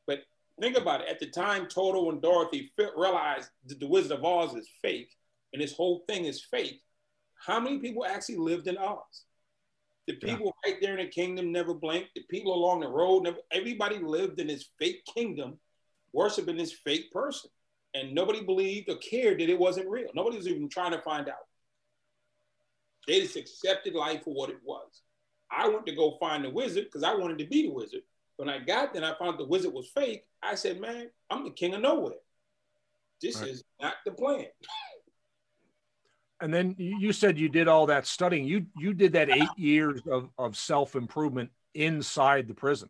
But 0.07 0.21
think 0.61 0.77
about 0.77 1.01
it. 1.01 1.09
At 1.09 1.19
the 1.19 1.31
time, 1.31 1.67
Toto 1.67 2.11
and 2.11 2.21
Dorothy 2.21 2.73
realized 2.77 3.51
that 3.67 3.81
the 3.81 3.87
Wizard 3.87 4.13
of 4.13 4.25
Oz 4.25 4.55
is 4.55 4.69
fake 4.83 5.11
and 5.53 5.63
this 5.63 5.73
whole 5.73 6.05
thing 6.09 6.27
is 6.27 6.43
fake. 6.43 6.83
How 7.47 7.61
many 7.61 7.79
people 7.79 8.05
actually 8.05 8.37
lived 8.37 8.67
in 8.67 8.77
Oz? 8.77 9.25
The 10.07 10.15
people 10.15 10.55
yeah. 10.65 10.73
right 10.73 10.81
there 10.81 10.99
in 10.99 11.05
the 11.05 11.11
kingdom 11.11 11.53
never 11.53 11.75
blinked. 11.75 12.11
The 12.15 12.23
people 12.31 12.55
along 12.55 12.81
the 12.81 12.89
road 12.89 13.25
never. 13.25 13.37
Everybody 13.53 13.99
lived 13.99 14.41
in 14.41 14.47
this 14.47 14.71
fake 14.79 15.05
kingdom, 15.05 15.59
worshiping 16.15 16.57
this 16.57 16.73
fake 16.73 17.13
person, 17.13 17.51
and 17.95 18.15
nobody 18.15 18.43
believed 18.43 18.89
or 18.89 18.97
cared 18.97 19.41
that 19.41 19.49
it 19.49 19.59
wasn't 19.59 19.89
real. 19.89 20.09
Nobody 20.15 20.37
was 20.37 20.49
even 20.49 20.69
trying 20.69 20.93
to 20.93 21.03
find 21.03 21.29
out. 21.29 21.37
They 23.07 23.21
just 23.21 23.37
accepted 23.37 23.95
life 23.95 24.25
for 24.25 24.35
what 24.35 24.51
it 24.51 24.59
was. 24.65 25.03
I 25.51 25.69
went 25.69 25.87
to 25.87 25.95
go 25.95 26.17
find 26.21 26.45
the 26.45 26.51
wizard 26.51 26.85
because 26.85 27.03
I 27.03 27.15
wanted 27.15 27.39
to 27.39 27.47
be 27.47 27.63
the 27.63 27.73
wizard. 27.73 28.03
When 28.37 28.49
I 28.49 28.59
got 28.59 28.93
there 28.93 29.03
and 29.03 29.13
I 29.13 29.19
found 29.19 29.39
the 29.39 29.47
wizard 29.47 29.73
was 29.73 29.91
fake, 29.95 30.25
I 30.43 30.55
said, 30.55 30.81
"Man, 30.81 31.11
I'm 31.31 31.45
the 31.45 31.51
king 31.51 31.75
of 31.75 31.81
nowhere. 31.81 32.15
This 33.21 33.41
right. 33.41 33.49
is 33.49 33.65
not 33.81 33.95
the 34.05 34.13
plan." 34.13 34.47
and 36.41 36.53
then 36.53 36.75
you 36.79 37.13
said 37.13 37.39
you 37.39 37.49
did 37.49 37.69
all 37.69 37.87
that 37.87 38.07
studying. 38.07 38.45
You 38.45 38.67
you 38.77 38.95
did 38.95 39.13
that 39.13 39.31
eight 39.31 39.49
years 39.57 40.01
of, 40.11 40.31
of 40.39 40.57
self 40.57 40.95
improvement 40.95 41.51
inside 41.75 42.47
the 42.49 42.55
prison. 42.55 42.89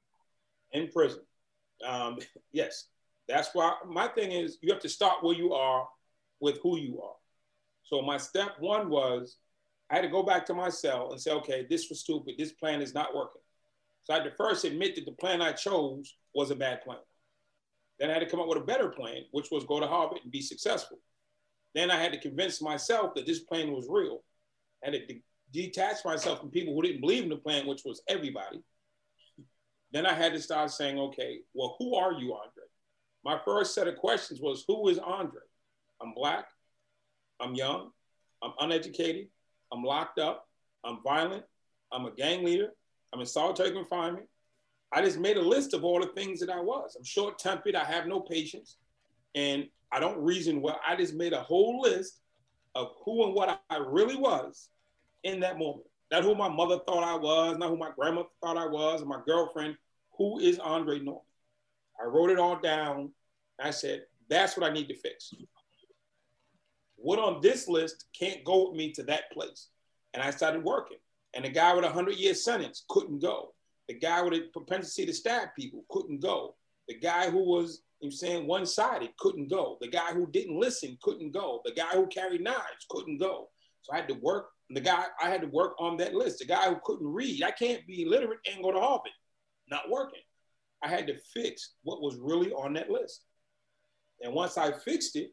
In 0.72 0.88
prison, 0.88 1.20
um, 1.86 2.18
yes. 2.52 2.84
That's 3.28 3.50
why 3.52 3.74
my 3.86 4.08
thing 4.08 4.32
is 4.32 4.58
you 4.62 4.72
have 4.72 4.82
to 4.82 4.88
start 4.88 5.22
where 5.22 5.36
you 5.36 5.52
are 5.52 5.86
with 6.40 6.58
who 6.62 6.78
you 6.78 7.00
are. 7.02 7.16
So 7.82 8.02
my 8.02 8.16
step 8.16 8.52
one 8.58 8.88
was 8.90 9.36
I 9.90 9.96
had 9.96 10.02
to 10.02 10.08
go 10.08 10.22
back 10.22 10.44
to 10.46 10.54
my 10.54 10.68
cell 10.68 11.10
and 11.12 11.20
say, 11.20 11.30
okay, 11.32 11.66
this 11.68 11.88
was 11.88 12.00
stupid. 12.00 12.34
This 12.38 12.52
plan 12.52 12.82
is 12.82 12.94
not 12.94 13.14
working. 13.14 13.40
So 14.04 14.14
I 14.14 14.18
had 14.18 14.24
to 14.24 14.36
first 14.36 14.64
admit 14.64 14.94
that 14.94 15.04
the 15.04 15.12
plan 15.12 15.42
I 15.42 15.52
chose 15.52 16.14
was 16.34 16.50
a 16.50 16.56
bad 16.56 16.82
plan. 16.82 16.98
Then 17.98 18.10
I 18.10 18.14
had 18.14 18.20
to 18.20 18.30
come 18.30 18.40
up 18.40 18.48
with 18.48 18.58
a 18.58 18.64
better 18.64 18.88
plan, 18.88 19.22
which 19.32 19.50
was 19.50 19.64
go 19.64 19.80
to 19.80 19.86
Harvard 19.86 20.20
and 20.22 20.32
be 20.32 20.40
successful. 20.40 20.98
Then 21.74 21.90
I 21.90 22.00
had 22.00 22.12
to 22.12 22.20
convince 22.20 22.62
myself 22.62 23.14
that 23.14 23.26
this 23.26 23.40
plan 23.40 23.72
was 23.72 23.86
real. 23.88 24.22
I 24.82 24.90
had 24.90 24.94
to 24.94 25.06
de- 25.06 25.22
detach 25.52 26.04
myself 26.04 26.40
from 26.40 26.50
people 26.50 26.74
who 26.74 26.82
didn't 26.82 27.00
believe 27.00 27.24
in 27.24 27.28
the 27.28 27.36
plan, 27.36 27.66
which 27.66 27.82
was 27.84 28.02
everybody. 28.08 28.62
Then 29.92 30.06
I 30.06 30.14
had 30.14 30.32
to 30.34 30.40
start 30.40 30.70
saying, 30.70 30.98
okay, 30.98 31.40
well, 31.54 31.76
who 31.78 31.94
are 31.94 32.12
you, 32.12 32.34
Andre? 32.34 32.57
My 33.28 33.38
first 33.44 33.74
set 33.74 33.86
of 33.86 33.96
questions 33.96 34.40
was, 34.40 34.64
who 34.66 34.88
is 34.88 34.98
Andre? 34.98 35.42
I'm 36.00 36.14
black, 36.14 36.46
I'm 37.38 37.54
young, 37.54 37.90
I'm 38.42 38.52
uneducated, 38.58 39.26
I'm 39.70 39.84
locked 39.84 40.18
up, 40.18 40.48
I'm 40.82 41.02
violent, 41.04 41.44
I'm 41.92 42.06
a 42.06 42.10
gang 42.10 42.42
leader, 42.42 42.70
I'm 43.12 43.20
in 43.20 43.26
solitary 43.26 43.72
confinement. 43.72 44.24
I 44.94 45.02
just 45.02 45.18
made 45.18 45.36
a 45.36 45.42
list 45.42 45.74
of 45.74 45.84
all 45.84 46.00
the 46.00 46.06
things 46.06 46.40
that 46.40 46.48
I 46.48 46.58
was. 46.58 46.96
I'm 46.96 47.04
short 47.04 47.38
tempered, 47.38 47.74
I 47.74 47.84
have 47.84 48.06
no 48.06 48.20
patience, 48.20 48.78
and 49.34 49.68
I 49.92 50.00
don't 50.00 50.24
reason 50.24 50.62
well. 50.62 50.80
I 50.88 50.96
just 50.96 51.12
made 51.12 51.34
a 51.34 51.42
whole 51.42 51.82
list 51.82 52.22
of 52.74 52.92
who 53.04 53.26
and 53.26 53.34
what 53.34 53.60
I 53.68 53.76
really 53.76 54.16
was 54.16 54.70
in 55.24 55.38
that 55.40 55.58
moment. 55.58 55.84
Not 56.10 56.24
who 56.24 56.34
my 56.34 56.48
mother 56.48 56.78
thought 56.86 57.04
I 57.04 57.16
was, 57.16 57.58
not 57.58 57.68
who 57.68 57.76
my 57.76 57.90
grandmother 57.94 58.30
thought 58.42 58.56
I 58.56 58.66
was, 58.66 59.02
and 59.02 59.10
my 59.10 59.20
girlfriend. 59.26 59.76
Who 60.16 60.38
is 60.38 60.58
Andre 60.58 61.00
Norman? 61.00 61.20
I 62.00 62.06
wrote 62.06 62.30
it 62.30 62.38
all 62.38 62.58
down. 62.58 63.10
I 63.66 63.70
said, 63.70 64.02
that's 64.28 64.56
what 64.56 64.68
I 64.68 64.72
need 64.72 64.88
to 64.88 64.96
fix. 64.96 65.32
What 66.96 67.18
on 67.18 67.40
this 67.40 67.68
list 67.68 68.06
can't 68.18 68.44
go 68.44 68.68
with 68.68 68.76
me 68.76 68.92
to 68.92 69.02
that 69.04 69.30
place? 69.32 69.68
And 70.14 70.22
I 70.22 70.30
started 70.30 70.64
working. 70.64 70.98
And 71.34 71.44
the 71.44 71.50
guy 71.50 71.74
with 71.74 71.84
a 71.84 71.88
100 71.88 72.16
year 72.16 72.34
sentence 72.34 72.84
couldn't 72.88 73.20
go. 73.20 73.54
The 73.88 73.94
guy 73.94 74.22
with 74.22 74.34
a 74.34 74.48
propensity 74.52 75.06
to 75.06 75.14
stab 75.14 75.48
people 75.56 75.84
couldn't 75.90 76.20
go. 76.20 76.56
The 76.88 76.98
guy 76.98 77.30
who 77.30 77.42
was 77.42 77.82
you 78.00 78.10
saying 78.10 78.46
one 78.46 78.66
sided 78.66 79.10
couldn't 79.18 79.48
go. 79.48 79.76
The 79.80 79.88
guy 79.88 80.12
who 80.12 80.26
didn't 80.30 80.58
listen 80.58 80.98
couldn't 81.02 81.32
go. 81.32 81.60
The 81.64 81.72
guy 81.72 81.90
who 81.92 82.06
carried 82.06 82.42
knives 82.42 82.86
couldn't 82.88 83.18
go. 83.18 83.48
So 83.82 83.92
I 83.92 83.96
had 83.96 84.08
to 84.08 84.14
work 84.14 84.48
the 84.70 84.80
guy 84.80 85.04
I 85.22 85.30
had 85.30 85.40
to 85.42 85.46
work 85.48 85.74
on 85.78 85.96
that 85.98 86.14
list, 86.14 86.40
the 86.40 86.44
guy 86.44 86.68
who 86.68 86.76
couldn't 86.84 87.06
read. 87.06 87.42
I 87.42 87.50
can't 87.50 87.86
be 87.86 88.02
illiterate 88.02 88.40
and 88.50 88.62
go 88.62 88.72
to 88.72 88.80
Harvard, 88.80 89.12
not 89.70 89.90
working. 89.90 90.20
I 90.82 90.88
had 90.88 91.06
to 91.06 91.18
fix 91.34 91.74
what 91.82 92.02
was 92.02 92.16
really 92.16 92.52
on 92.52 92.74
that 92.74 92.90
list. 92.90 93.24
And 94.20 94.32
once 94.32 94.58
I 94.58 94.72
fixed 94.72 95.16
it, 95.16 95.32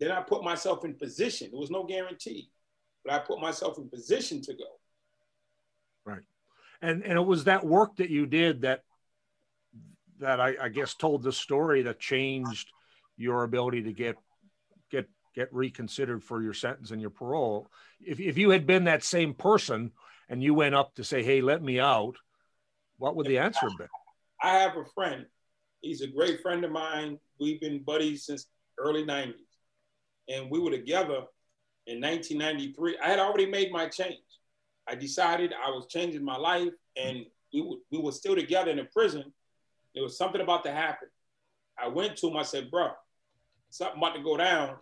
then 0.00 0.10
I 0.10 0.20
put 0.20 0.42
myself 0.42 0.84
in 0.84 0.94
position. 0.94 1.48
There 1.50 1.60
was 1.60 1.70
no 1.70 1.84
guarantee, 1.84 2.50
but 3.04 3.14
I 3.14 3.18
put 3.18 3.40
myself 3.40 3.78
in 3.78 3.88
position 3.88 4.42
to 4.42 4.54
go. 4.54 4.64
Right. 6.04 6.22
And 6.82 7.02
and 7.02 7.18
it 7.18 7.24
was 7.24 7.44
that 7.44 7.64
work 7.64 7.96
that 7.96 8.10
you 8.10 8.26
did 8.26 8.62
that 8.62 8.82
that 10.18 10.40
I, 10.40 10.54
I 10.60 10.68
guess 10.68 10.94
told 10.94 11.22
the 11.22 11.32
story 11.32 11.82
that 11.82 11.98
changed 11.98 12.70
your 13.16 13.44
ability 13.44 13.84
to 13.84 13.92
get 13.92 14.16
get 14.90 15.08
get 15.34 15.52
reconsidered 15.52 16.22
for 16.22 16.42
your 16.42 16.54
sentence 16.54 16.90
and 16.90 17.00
your 17.00 17.10
parole. 17.10 17.68
If 18.00 18.20
if 18.20 18.36
you 18.36 18.50
had 18.50 18.66
been 18.66 18.84
that 18.84 19.04
same 19.04 19.34
person 19.34 19.92
and 20.28 20.42
you 20.42 20.54
went 20.54 20.74
up 20.74 20.94
to 20.96 21.04
say, 21.04 21.22
"Hey, 21.22 21.40
let 21.40 21.62
me 21.62 21.80
out," 21.80 22.16
what 22.98 23.16
would 23.16 23.26
the 23.26 23.38
answer 23.38 23.68
have 23.68 23.78
been? 23.78 23.88
I 24.42 24.58
have 24.58 24.76
a 24.76 24.84
friend. 24.94 25.26
He's 25.84 26.00
a 26.00 26.06
great 26.06 26.40
friend 26.40 26.64
of 26.64 26.70
mine. 26.70 27.18
We've 27.38 27.60
been 27.60 27.82
buddies 27.82 28.24
since 28.24 28.46
early 28.78 29.04
90s. 29.04 29.34
And 30.30 30.50
we 30.50 30.58
were 30.58 30.70
together 30.70 31.26
in 31.86 32.00
1993. 32.00 32.96
I 33.02 33.08
had 33.08 33.18
already 33.18 33.44
made 33.44 33.70
my 33.70 33.88
change. 33.88 34.18
I 34.88 34.94
decided 34.94 35.52
I 35.52 35.68
was 35.68 35.86
changing 35.88 36.24
my 36.24 36.38
life 36.38 36.72
and 36.96 37.26
we, 37.52 37.60
were, 37.60 37.76
we 37.92 37.98
were 37.98 38.12
still 38.12 38.34
together 38.34 38.70
in 38.70 38.78
the 38.78 38.84
prison. 38.84 39.30
There 39.94 40.02
was 40.02 40.16
something 40.16 40.40
about 40.40 40.64
to 40.64 40.72
happen. 40.72 41.08
I 41.78 41.88
went 41.88 42.16
to 42.18 42.28
him, 42.28 42.36
I 42.38 42.42
said, 42.44 42.70
bro, 42.70 42.90
something 43.68 43.98
about 43.98 44.14
to 44.14 44.22
go 44.22 44.38
down. 44.38 44.76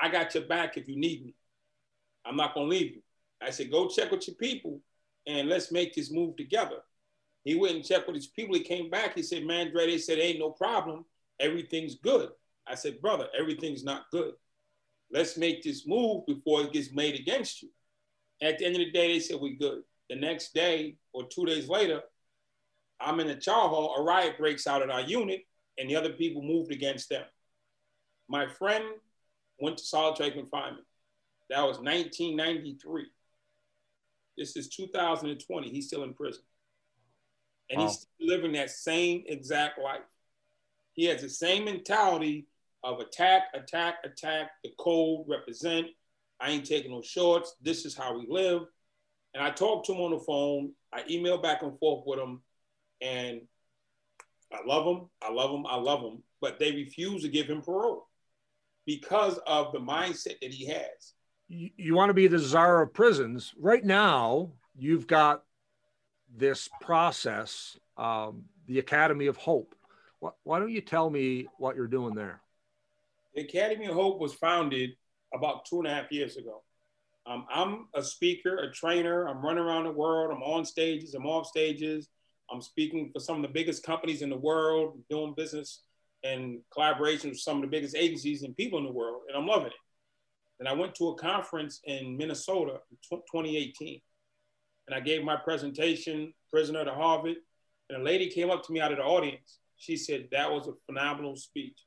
I 0.00 0.08
got 0.08 0.34
your 0.34 0.44
back 0.44 0.76
if 0.76 0.88
you 0.88 0.96
need 0.96 1.26
me. 1.26 1.34
I'm 2.24 2.36
not 2.36 2.54
gonna 2.54 2.68
leave 2.68 2.94
you. 2.94 3.02
I 3.42 3.50
said, 3.50 3.72
go 3.72 3.88
check 3.88 4.12
with 4.12 4.28
your 4.28 4.36
people 4.36 4.80
and 5.26 5.48
let's 5.48 5.72
make 5.72 5.94
this 5.94 6.12
move 6.12 6.36
together. 6.36 6.76
He 7.48 7.54
went 7.54 7.76
and 7.76 7.84
checked 7.84 8.06
with 8.06 8.14
his 8.14 8.26
people. 8.26 8.54
He 8.54 8.62
came 8.62 8.90
back. 8.90 9.14
He 9.14 9.22
said, 9.22 9.46
man, 9.46 9.70
Dre, 9.70 9.86
they 9.86 9.96
said, 9.96 10.18
ain't 10.18 10.38
no 10.38 10.50
problem. 10.50 11.06
Everything's 11.40 11.94
good. 11.94 12.28
I 12.66 12.74
said, 12.74 13.00
brother, 13.00 13.26
everything's 13.34 13.82
not 13.82 14.10
good. 14.12 14.34
Let's 15.10 15.38
make 15.38 15.62
this 15.62 15.86
move 15.86 16.26
before 16.26 16.60
it 16.60 16.74
gets 16.74 16.92
made 16.92 17.18
against 17.18 17.62
you. 17.62 17.70
At 18.42 18.58
the 18.58 18.66
end 18.66 18.74
of 18.74 18.80
the 18.80 18.90
day, 18.90 19.14
they 19.14 19.20
said, 19.20 19.40
we 19.40 19.56
good. 19.56 19.80
The 20.10 20.16
next 20.16 20.52
day 20.52 20.98
or 21.14 21.26
two 21.26 21.46
days 21.46 21.70
later, 21.70 22.02
I'm 23.00 23.18
in 23.18 23.28
the 23.28 23.34
chow 23.34 23.68
hall. 23.68 23.94
A 23.96 24.02
riot 24.02 24.36
breaks 24.36 24.66
out 24.66 24.82
in 24.82 24.90
our 24.90 25.00
unit, 25.00 25.40
and 25.78 25.88
the 25.88 25.96
other 25.96 26.12
people 26.12 26.42
moved 26.42 26.70
against 26.70 27.08
them. 27.08 27.24
My 28.28 28.46
friend 28.46 28.84
went 29.58 29.78
to 29.78 29.84
solitary 29.84 30.32
confinement. 30.32 30.84
That 31.48 31.62
was 31.62 31.78
1993. 31.78 33.06
This 34.36 34.54
is 34.54 34.68
2020. 34.68 35.70
He's 35.70 35.86
still 35.86 36.04
in 36.04 36.12
prison. 36.12 36.42
And 37.70 37.80
wow. 37.80 37.86
he's 37.86 38.06
living 38.20 38.52
that 38.52 38.70
same 38.70 39.24
exact 39.26 39.78
life. 39.78 40.00
He 40.92 41.04
has 41.06 41.22
the 41.22 41.28
same 41.28 41.64
mentality 41.66 42.46
of 42.82 43.00
attack, 43.00 43.44
attack, 43.54 43.96
attack, 44.04 44.50
the 44.64 44.70
cold, 44.78 45.26
represent. 45.28 45.86
I 46.40 46.50
ain't 46.50 46.66
taking 46.66 46.90
no 46.90 47.02
shorts. 47.02 47.54
This 47.60 47.84
is 47.84 47.96
how 47.96 48.18
we 48.18 48.26
live. 48.28 48.62
And 49.34 49.42
I 49.42 49.50
talked 49.50 49.86
to 49.86 49.92
him 49.92 50.00
on 50.00 50.10
the 50.12 50.20
phone. 50.20 50.72
I 50.92 51.02
emailed 51.02 51.42
back 51.42 51.62
and 51.62 51.78
forth 51.78 52.04
with 52.06 52.18
him. 52.18 52.40
And 53.00 53.42
I 54.52 54.60
love 54.66 54.86
him. 54.86 55.08
I 55.22 55.30
love 55.30 55.50
him. 55.50 55.66
I 55.66 55.76
love 55.76 56.00
him. 56.00 56.22
But 56.40 56.58
they 56.58 56.72
refuse 56.72 57.22
to 57.22 57.28
give 57.28 57.46
him 57.46 57.60
parole 57.60 58.06
because 58.86 59.38
of 59.46 59.72
the 59.72 59.78
mindset 59.78 60.40
that 60.40 60.52
he 60.52 60.66
has. 60.66 61.14
You, 61.48 61.70
you 61.76 61.94
want 61.94 62.10
to 62.10 62.14
be 62.14 62.26
the 62.26 62.38
czar 62.38 62.82
of 62.82 62.94
prisons. 62.94 63.54
Right 63.58 63.84
now, 63.84 64.52
you've 64.76 65.06
got 65.06 65.42
this 66.36 66.68
process, 66.80 67.78
um, 67.96 68.44
the 68.66 68.78
Academy 68.78 69.26
of 69.26 69.36
Hope. 69.36 69.74
Why, 70.20 70.58
don't 70.58 70.70
you 70.70 70.80
tell 70.80 71.10
me 71.10 71.46
what 71.58 71.76
you're 71.76 71.86
doing 71.86 72.14
there? 72.14 72.40
The 73.34 73.42
Academy 73.42 73.86
of 73.86 73.94
Hope 73.94 74.20
was 74.20 74.34
founded 74.34 74.90
about 75.32 75.64
two 75.64 75.78
and 75.78 75.86
a 75.86 75.90
half 75.94 76.10
years 76.10 76.36
ago. 76.36 76.62
Um, 77.26 77.46
I'm 77.52 77.86
a 77.94 78.02
speaker, 78.02 78.56
a 78.56 78.72
trainer. 78.72 79.28
I'm 79.28 79.44
running 79.44 79.62
around 79.62 79.84
the 79.84 79.92
world. 79.92 80.32
I'm 80.32 80.42
on 80.42 80.64
stages. 80.64 81.14
I'm 81.14 81.26
off 81.26 81.46
stages. 81.46 82.08
I'm 82.50 82.62
speaking 82.62 83.10
for 83.12 83.20
some 83.20 83.36
of 83.36 83.42
the 83.42 83.48
biggest 83.48 83.84
companies 83.84 84.22
in 84.22 84.30
the 84.30 84.38
world, 84.38 84.98
doing 85.10 85.34
business 85.36 85.82
and 86.24 86.60
collaboration 86.72 87.30
with 87.30 87.38
some 87.38 87.56
of 87.56 87.62
the 87.62 87.68
biggest 87.68 87.94
agencies 87.94 88.42
and 88.42 88.56
people 88.56 88.78
in 88.78 88.84
the 88.84 88.92
world, 88.92 89.22
and 89.28 89.36
I'm 89.36 89.46
loving 89.46 89.68
it. 89.68 89.72
And 90.58 90.68
I 90.68 90.72
went 90.72 90.94
to 90.96 91.08
a 91.08 91.14
conference 91.14 91.80
in 91.84 92.16
Minnesota 92.16 92.80
in 92.90 92.96
2018, 93.10 94.00
and 94.88 94.94
I 94.94 95.00
gave 95.00 95.22
my 95.22 95.36
presentation, 95.36 96.32
prisoner 96.50 96.84
to 96.84 96.92
Harvard, 96.92 97.36
and 97.90 98.00
a 98.00 98.04
lady 98.04 98.30
came 98.30 98.50
up 98.50 98.64
to 98.64 98.72
me 98.72 98.80
out 98.80 98.90
of 98.90 98.98
the 98.98 99.04
audience. 99.04 99.58
She 99.76 99.96
said, 99.96 100.28
That 100.32 100.50
was 100.50 100.66
a 100.66 100.72
phenomenal 100.86 101.36
speech. 101.36 101.78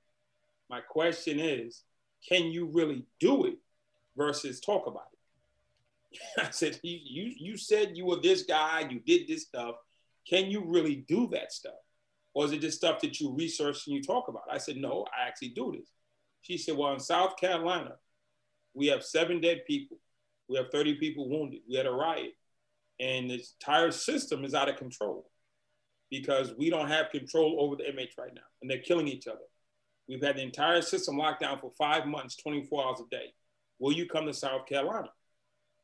My 0.69 0.79
question 0.79 1.39
is, 1.39 1.83
can 2.27 2.51
you 2.51 2.69
really 2.71 3.05
do 3.19 3.45
it 3.45 3.57
versus 4.15 4.59
talk 4.59 4.87
about 4.87 5.07
it? 5.11 6.21
I 6.47 6.51
said, 6.51 6.79
you, 6.83 6.99
you, 7.03 7.33
you 7.37 7.57
said 7.57 7.97
you 7.97 8.05
were 8.05 8.21
this 8.21 8.43
guy, 8.43 8.87
you 8.89 8.99
did 8.99 9.27
this 9.27 9.43
stuff. 9.43 9.75
Can 10.29 10.51
you 10.51 10.63
really 10.65 11.03
do 11.07 11.27
that 11.33 11.51
stuff? 11.51 11.73
Or 12.33 12.45
is 12.45 12.51
it 12.51 12.61
just 12.61 12.77
stuff 12.77 13.01
that 13.01 13.19
you 13.19 13.35
research 13.35 13.87
and 13.87 13.95
you 13.95 14.03
talk 14.03 14.27
about? 14.27 14.43
I 14.49 14.59
said, 14.59 14.77
no, 14.77 15.05
I 15.11 15.27
actually 15.27 15.49
do 15.49 15.73
this. 15.77 15.89
She 16.41 16.57
said, 16.57 16.77
well, 16.77 16.93
in 16.93 16.99
South 16.99 17.35
Carolina, 17.37 17.95
we 18.73 18.87
have 18.87 19.03
seven 19.03 19.41
dead 19.41 19.63
people. 19.67 19.97
We 20.47 20.57
have 20.57 20.71
30 20.71 20.95
people 20.95 21.29
wounded. 21.29 21.61
We 21.67 21.75
had 21.75 21.85
a 21.85 21.91
riot. 21.91 22.33
And 23.01 23.29
the 23.29 23.43
entire 23.59 23.91
system 23.91 24.45
is 24.45 24.53
out 24.53 24.69
of 24.69 24.77
control 24.77 25.29
because 26.09 26.53
we 26.57 26.69
don't 26.69 26.87
have 26.87 27.09
control 27.09 27.57
over 27.59 27.75
the 27.75 27.89
inmates 27.89 28.15
right 28.17 28.33
now. 28.33 28.41
And 28.61 28.69
they're 28.69 28.79
killing 28.79 29.07
each 29.07 29.27
other. 29.27 29.39
We've 30.07 30.23
had 30.23 30.37
the 30.37 30.43
entire 30.43 30.81
system 30.81 31.17
locked 31.17 31.41
down 31.41 31.59
for 31.59 31.71
five 31.77 32.05
months, 32.05 32.35
24 32.37 32.85
hours 32.85 32.99
a 32.99 33.09
day. 33.09 33.33
Will 33.79 33.93
you 33.93 34.07
come 34.07 34.27
to 34.27 34.33
South 34.33 34.67
Carolina? 34.67 35.09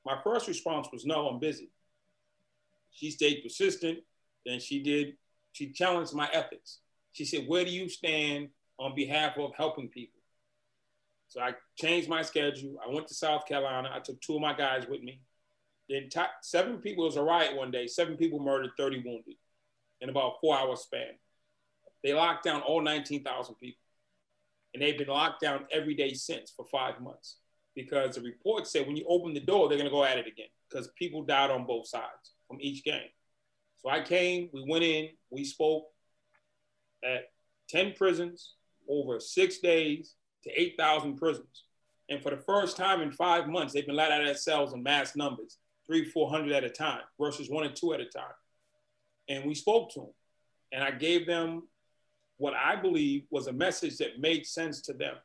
My 0.06 0.18
first 0.24 0.48
response 0.48 0.88
was, 0.94 1.06
no, 1.06 1.28
I'm 1.28 1.40
busy. 1.40 1.72
She 2.92 3.12
stayed 3.12 3.42
persistent. 3.44 4.00
and 4.46 4.62
she 4.62 4.82
did 4.82 5.16
she 5.58 5.72
challenged 5.72 6.14
my 6.14 6.30
ethics. 6.32 6.82
She 7.14 7.26
said, 7.26 7.46
Where 7.48 7.66
do 7.66 7.72
you 7.72 7.90
stand 7.90 8.50
on 8.78 8.94
behalf 8.94 9.40
of 9.40 9.56
helping 9.58 9.90
people? 9.90 10.22
So 11.30 11.42
I 11.42 11.54
changed 11.76 12.08
my 12.08 12.22
schedule. 12.22 12.76
I 12.86 12.94
went 12.94 13.08
to 13.08 13.16
South 13.16 13.48
Carolina. 13.48 13.90
I 13.92 14.00
took 14.00 14.22
two 14.22 14.36
of 14.36 14.42
my 14.42 14.54
guys 14.54 14.86
with 14.88 15.02
me. 15.02 15.22
The 15.90 15.98
entire, 15.98 16.28
seven 16.42 16.78
people, 16.78 17.06
was 17.06 17.16
a 17.16 17.22
riot 17.22 17.56
one 17.56 17.72
day. 17.72 17.88
Seven 17.88 18.18
people 18.18 18.40
murdered, 18.40 18.72
30 18.78 19.04
wounded 19.06 19.36
in 20.02 20.10
about 20.10 20.34
four 20.42 20.58
hours 20.58 20.82
span. 20.82 21.14
They 22.04 22.14
locked 22.14 22.44
down 22.44 22.62
all 22.62 22.82
19,000 22.82 23.56
people. 23.56 23.82
And 24.74 24.84
they've 24.84 24.98
been 24.98 25.08
locked 25.08 25.42
down 25.42 25.66
every 25.72 25.96
day 25.96 26.14
since 26.14 26.52
for 26.52 26.66
five 26.66 27.00
months 27.02 27.38
because 27.76 28.16
the 28.16 28.22
report 28.22 28.68
said 28.68 28.86
when 28.86 28.98
you 28.98 29.06
open 29.08 29.34
the 29.34 29.40
door, 29.40 29.70
they're 29.70 29.78
to 29.78 29.90
go 29.90 30.04
at 30.04 30.18
it 30.18 30.28
again 30.28 30.48
because 30.70 30.90
people 30.98 31.24
died 31.24 31.52
on 31.52 31.66
both 31.66 31.88
sides 31.88 32.34
from 32.48 32.58
each 32.60 32.84
game. 32.84 33.10
So 33.78 33.90
I 33.90 34.02
came, 34.02 34.50
we 34.54 34.66
went 34.68 34.84
in, 34.84 35.10
we 35.30 35.44
spoke 35.44 35.86
at 37.04 37.30
10 37.70 37.94
prisons 37.94 38.56
over 38.90 39.20
six 39.20 39.60
days 39.60 40.16
to 40.44 40.62
8,000 40.62 41.18
prisoners. 41.18 41.64
And 42.10 42.22
for 42.22 42.32
the 42.32 42.42
first 42.42 42.78
time 42.78 43.02
in 43.02 43.12
five 43.12 43.48
months, 43.48 43.74
they've 43.74 43.86
been 43.86 43.96
let 43.96 44.12
out 44.12 44.22
of 44.22 44.28
their 44.28 44.36
cells 44.36 44.74
in 44.74 44.82
mass 44.82 45.16
numbers, 45.16 45.58
three, 45.88 46.06
400 46.06 46.52
at 46.52 46.64
a 46.64 46.70
time 46.70 47.02
versus 47.20 47.50
one 47.50 47.66
and 47.66 47.76
two 47.76 47.94
at 47.94 48.02
a 48.02 48.06
time. 48.06 48.36
And 49.30 49.46
we 49.46 49.56
spoke 49.56 49.92
to 49.94 50.02
them. 50.02 50.14
And 50.72 50.84
I 50.84 50.92
gave 50.92 51.26
them 51.26 51.64
what 52.38 52.54
I 52.54 52.76
believe 52.76 53.24
was 53.32 53.48
a 53.48 53.54
message 53.54 53.98
that 53.98 54.20
made 54.20 54.46
sense 54.46 54.82
to 54.82 54.94
them 54.94 55.16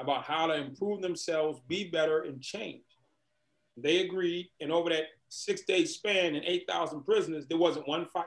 about 0.00 0.24
how 0.24 0.46
to 0.46 0.54
improve 0.54 1.02
themselves, 1.02 1.60
be 1.68 1.90
better, 1.90 2.22
and 2.22 2.40
change. 2.40 2.82
They 3.76 4.00
agreed. 4.00 4.48
And 4.60 4.72
over 4.72 4.90
that 4.90 5.04
six 5.28 5.62
day 5.62 5.84
span 5.84 6.34
and 6.34 6.44
8,000 6.44 7.04
prisoners, 7.04 7.46
there 7.46 7.58
wasn't 7.58 7.88
one 7.88 8.06
fight, 8.06 8.26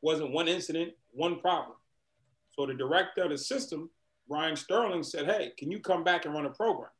wasn't 0.00 0.32
one 0.32 0.48
incident, 0.48 0.92
one 1.10 1.40
problem. 1.40 1.76
So 2.50 2.66
the 2.66 2.74
director 2.74 3.24
of 3.24 3.30
the 3.30 3.38
system, 3.38 3.90
Bryan 4.28 4.56
Stirling, 4.56 5.02
said, 5.02 5.26
Hey, 5.26 5.52
can 5.58 5.70
you 5.70 5.80
come 5.80 6.04
back 6.04 6.24
and 6.24 6.34
run 6.34 6.46
a 6.46 6.50
program? 6.50 6.90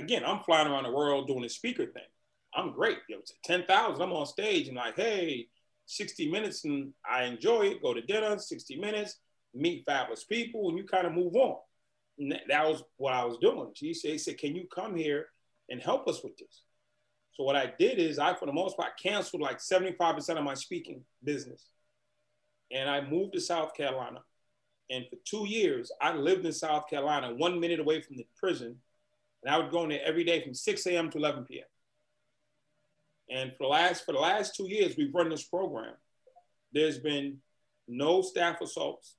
Again, 0.00 0.24
I'm 0.24 0.40
flying 0.40 0.66
around 0.66 0.84
the 0.84 0.92
world 0.92 1.26
doing 1.26 1.44
a 1.44 1.48
speaker 1.48 1.86
thing. 1.86 2.02
I'm 2.54 2.72
great. 2.72 2.98
Know, 3.08 3.18
10,000, 3.44 4.02
I'm 4.02 4.12
on 4.12 4.26
stage 4.26 4.68
and 4.68 4.76
like, 4.76 4.96
hey, 4.96 5.46
60 5.86 6.30
minutes 6.30 6.64
and 6.64 6.92
I 7.08 7.24
enjoy 7.24 7.66
it. 7.66 7.82
Go 7.82 7.94
to 7.94 8.00
dinner, 8.00 8.38
60 8.38 8.76
minutes, 8.76 9.16
meet 9.54 9.84
fabulous 9.84 10.24
people, 10.24 10.68
and 10.68 10.78
you 10.78 10.84
kind 10.84 11.06
of 11.06 11.12
move 11.12 11.34
on. 11.34 11.56
And 12.18 12.38
that 12.48 12.66
was 12.66 12.82
what 12.96 13.12
I 13.12 13.24
was 13.24 13.38
doing. 13.38 13.70
She 13.74 13.94
said, 13.94 14.12
he 14.12 14.18
said, 14.18 14.38
Can 14.38 14.54
you 14.54 14.66
come 14.74 14.94
here 14.94 15.26
and 15.68 15.80
help 15.80 16.08
us 16.08 16.22
with 16.22 16.36
this? 16.36 16.62
So 17.32 17.44
what 17.44 17.56
I 17.56 17.72
did 17.78 17.98
is 17.98 18.18
I, 18.18 18.34
for 18.34 18.46
the 18.46 18.52
most 18.52 18.76
part, 18.76 18.98
canceled 19.02 19.42
like 19.42 19.58
75% 19.58 20.36
of 20.36 20.44
my 20.44 20.54
speaking 20.54 21.02
business. 21.24 21.66
And 22.70 22.88
I 22.88 23.00
moved 23.00 23.32
to 23.34 23.40
South 23.40 23.74
Carolina. 23.74 24.20
And 24.90 25.06
for 25.08 25.16
two 25.24 25.48
years, 25.48 25.90
I 26.00 26.14
lived 26.14 26.44
in 26.44 26.52
South 26.52 26.88
Carolina, 26.88 27.34
one 27.34 27.58
minute 27.60 27.80
away 27.80 28.00
from 28.02 28.16
the 28.16 28.26
prison. 28.36 28.76
And 29.42 29.54
I 29.54 29.58
would 29.58 29.70
go 29.70 29.84
in 29.84 29.90
there 29.90 30.04
every 30.04 30.24
day 30.24 30.42
from 30.42 30.54
6 30.54 30.86
a.m. 30.86 31.10
to 31.10 31.18
11 31.18 31.44
p.m. 31.44 31.64
And 33.30 33.52
for 33.56 33.64
the 33.64 33.68
last 33.68 34.04
for 34.04 34.12
the 34.12 34.18
last 34.18 34.56
two 34.56 34.68
years, 34.68 34.96
we've 34.96 35.14
run 35.14 35.28
this 35.28 35.44
program. 35.44 35.94
There's 36.72 36.98
been 36.98 37.38
no 37.88 38.22
staff 38.22 38.60
assaults. 38.60 39.16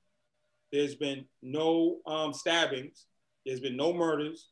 There's 0.70 0.94
been 0.94 1.24
no 1.42 1.98
um, 2.06 2.32
stabbings. 2.32 3.06
There's 3.44 3.60
been 3.60 3.76
no 3.76 3.92
murders. 3.92 4.48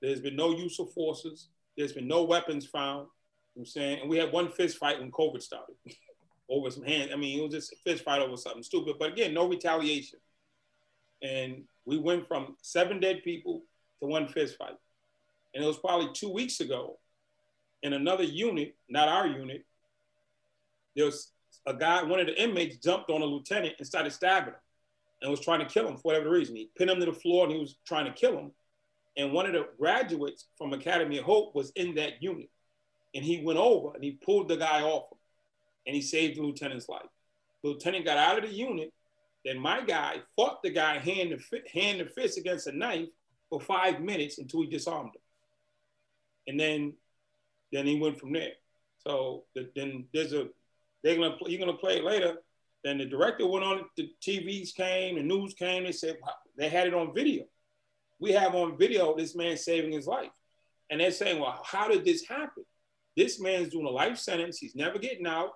There's 0.00 0.20
been 0.20 0.36
no 0.36 0.50
use 0.50 0.78
of 0.78 0.92
forces. 0.92 1.48
There's 1.76 1.92
been 1.92 2.08
no 2.08 2.24
weapons 2.24 2.66
found. 2.66 3.06
I'm 3.56 3.66
saying, 3.66 4.00
and 4.00 4.10
we 4.10 4.16
had 4.16 4.32
one 4.32 4.50
fist 4.50 4.78
fight 4.78 4.98
when 4.98 5.10
COVID 5.10 5.42
started 5.42 5.74
over 6.50 6.70
some 6.70 6.84
hands. 6.84 7.10
I 7.12 7.16
mean, 7.16 7.38
it 7.38 7.42
was 7.42 7.52
just 7.52 7.72
a 7.72 7.76
fist 7.84 8.04
fight 8.04 8.20
over 8.20 8.36
something 8.36 8.62
stupid. 8.62 8.96
But 8.98 9.12
again, 9.12 9.34
no 9.34 9.48
retaliation. 9.48 10.18
And 11.22 11.64
we 11.84 11.98
went 11.98 12.26
from 12.26 12.56
seven 12.62 12.98
dead 12.98 13.22
people 13.22 13.62
to 14.00 14.08
one 14.08 14.26
fist 14.28 14.56
fight. 14.58 14.74
And 15.54 15.62
it 15.62 15.66
was 15.66 15.78
probably 15.78 16.10
two 16.14 16.32
weeks 16.32 16.60
ago 16.60 16.98
in 17.82 17.92
another 17.92 18.24
unit, 18.24 18.76
not 18.88 19.08
our 19.08 19.26
unit, 19.26 19.64
there 20.94 21.06
was 21.06 21.32
a 21.66 21.74
guy, 21.74 22.02
one 22.02 22.20
of 22.20 22.26
the 22.26 22.40
inmates 22.40 22.76
jumped 22.76 23.10
on 23.10 23.22
a 23.22 23.24
lieutenant 23.24 23.74
and 23.78 23.86
started 23.86 24.12
stabbing 24.12 24.54
him 24.54 24.60
and 25.20 25.30
was 25.30 25.40
trying 25.40 25.60
to 25.60 25.66
kill 25.66 25.86
him 25.86 25.96
for 25.96 26.02
whatever 26.02 26.30
reason. 26.30 26.56
He 26.56 26.70
pinned 26.76 26.90
him 26.90 27.00
to 27.00 27.06
the 27.06 27.12
floor 27.12 27.44
and 27.44 27.54
he 27.54 27.60
was 27.60 27.76
trying 27.86 28.06
to 28.06 28.12
kill 28.12 28.36
him. 28.36 28.52
And 29.16 29.32
one 29.32 29.46
of 29.46 29.52
the 29.52 29.68
graduates 29.78 30.46
from 30.56 30.72
Academy 30.72 31.18
of 31.18 31.24
Hope 31.24 31.54
was 31.54 31.70
in 31.76 31.94
that 31.96 32.22
unit. 32.22 32.50
And 33.14 33.24
he 33.24 33.42
went 33.44 33.58
over 33.58 33.94
and 33.94 34.02
he 34.02 34.12
pulled 34.12 34.48
the 34.48 34.56
guy 34.56 34.82
off 34.82 35.12
him 35.12 35.18
and 35.86 35.96
he 35.96 36.02
saved 36.02 36.38
the 36.38 36.42
lieutenant's 36.42 36.88
life. 36.88 37.06
The 37.62 37.70
lieutenant 37.70 38.04
got 38.04 38.18
out 38.18 38.42
of 38.42 38.48
the 38.48 38.54
unit. 38.54 38.92
Then 39.44 39.58
my 39.58 39.82
guy 39.82 40.18
fought 40.36 40.62
the 40.62 40.70
guy 40.70 40.98
hand 40.98 41.30
to, 41.30 41.60
hand 41.72 41.98
to 41.98 42.06
fist 42.06 42.38
against 42.38 42.68
a 42.68 42.76
knife 42.76 43.08
for 43.50 43.60
five 43.60 44.00
minutes 44.00 44.38
until 44.38 44.62
he 44.62 44.68
disarmed 44.68 45.10
him. 45.14 45.21
And 46.46 46.58
then, 46.58 46.94
then 47.70 47.86
he 47.86 48.00
went 48.00 48.18
from 48.18 48.32
there. 48.32 48.52
So 48.98 49.44
the, 49.54 49.70
then 49.74 50.06
there's 50.12 50.32
a, 50.32 50.48
they're 51.02 51.16
gonna, 51.16 51.36
play, 51.36 51.50
you're 51.50 51.60
gonna 51.60 51.78
play 51.78 51.96
it 51.96 52.04
later. 52.04 52.36
Then 52.84 52.98
the 52.98 53.06
director 53.06 53.46
went 53.46 53.64
on, 53.64 53.84
the 53.96 54.10
TVs 54.20 54.74
came, 54.74 55.16
the 55.16 55.22
news 55.22 55.54
came, 55.54 55.84
they 55.84 55.92
said 55.92 56.16
they 56.56 56.68
had 56.68 56.86
it 56.86 56.94
on 56.94 57.14
video. 57.14 57.44
We 58.18 58.32
have 58.32 58.54
on 58.54 58.76
video 58.76 59.16
this 59.16 59.34
man 59.34 59.56
saving 59.56 59.92
his 59.92 60.06
life. 60.06 60.30
And 60.90 61.00
they're 61.00 61.10
saying, 61.10 61.40
well, 61.40 61.60
how 61.64 61.88
did 61.88 62.04
this 62.04 62.26
happen? 62.26 62.64
This 63.16 63.40
man's 63.40 63.68
doing 63.68 63.86
a 63.86 63.90
life 63.90 64.18
sentence. 64.18 64.58
He's 64.58 64.74
never 64.74 64.98
getting 64.98 65.26
out. 65.26 65.52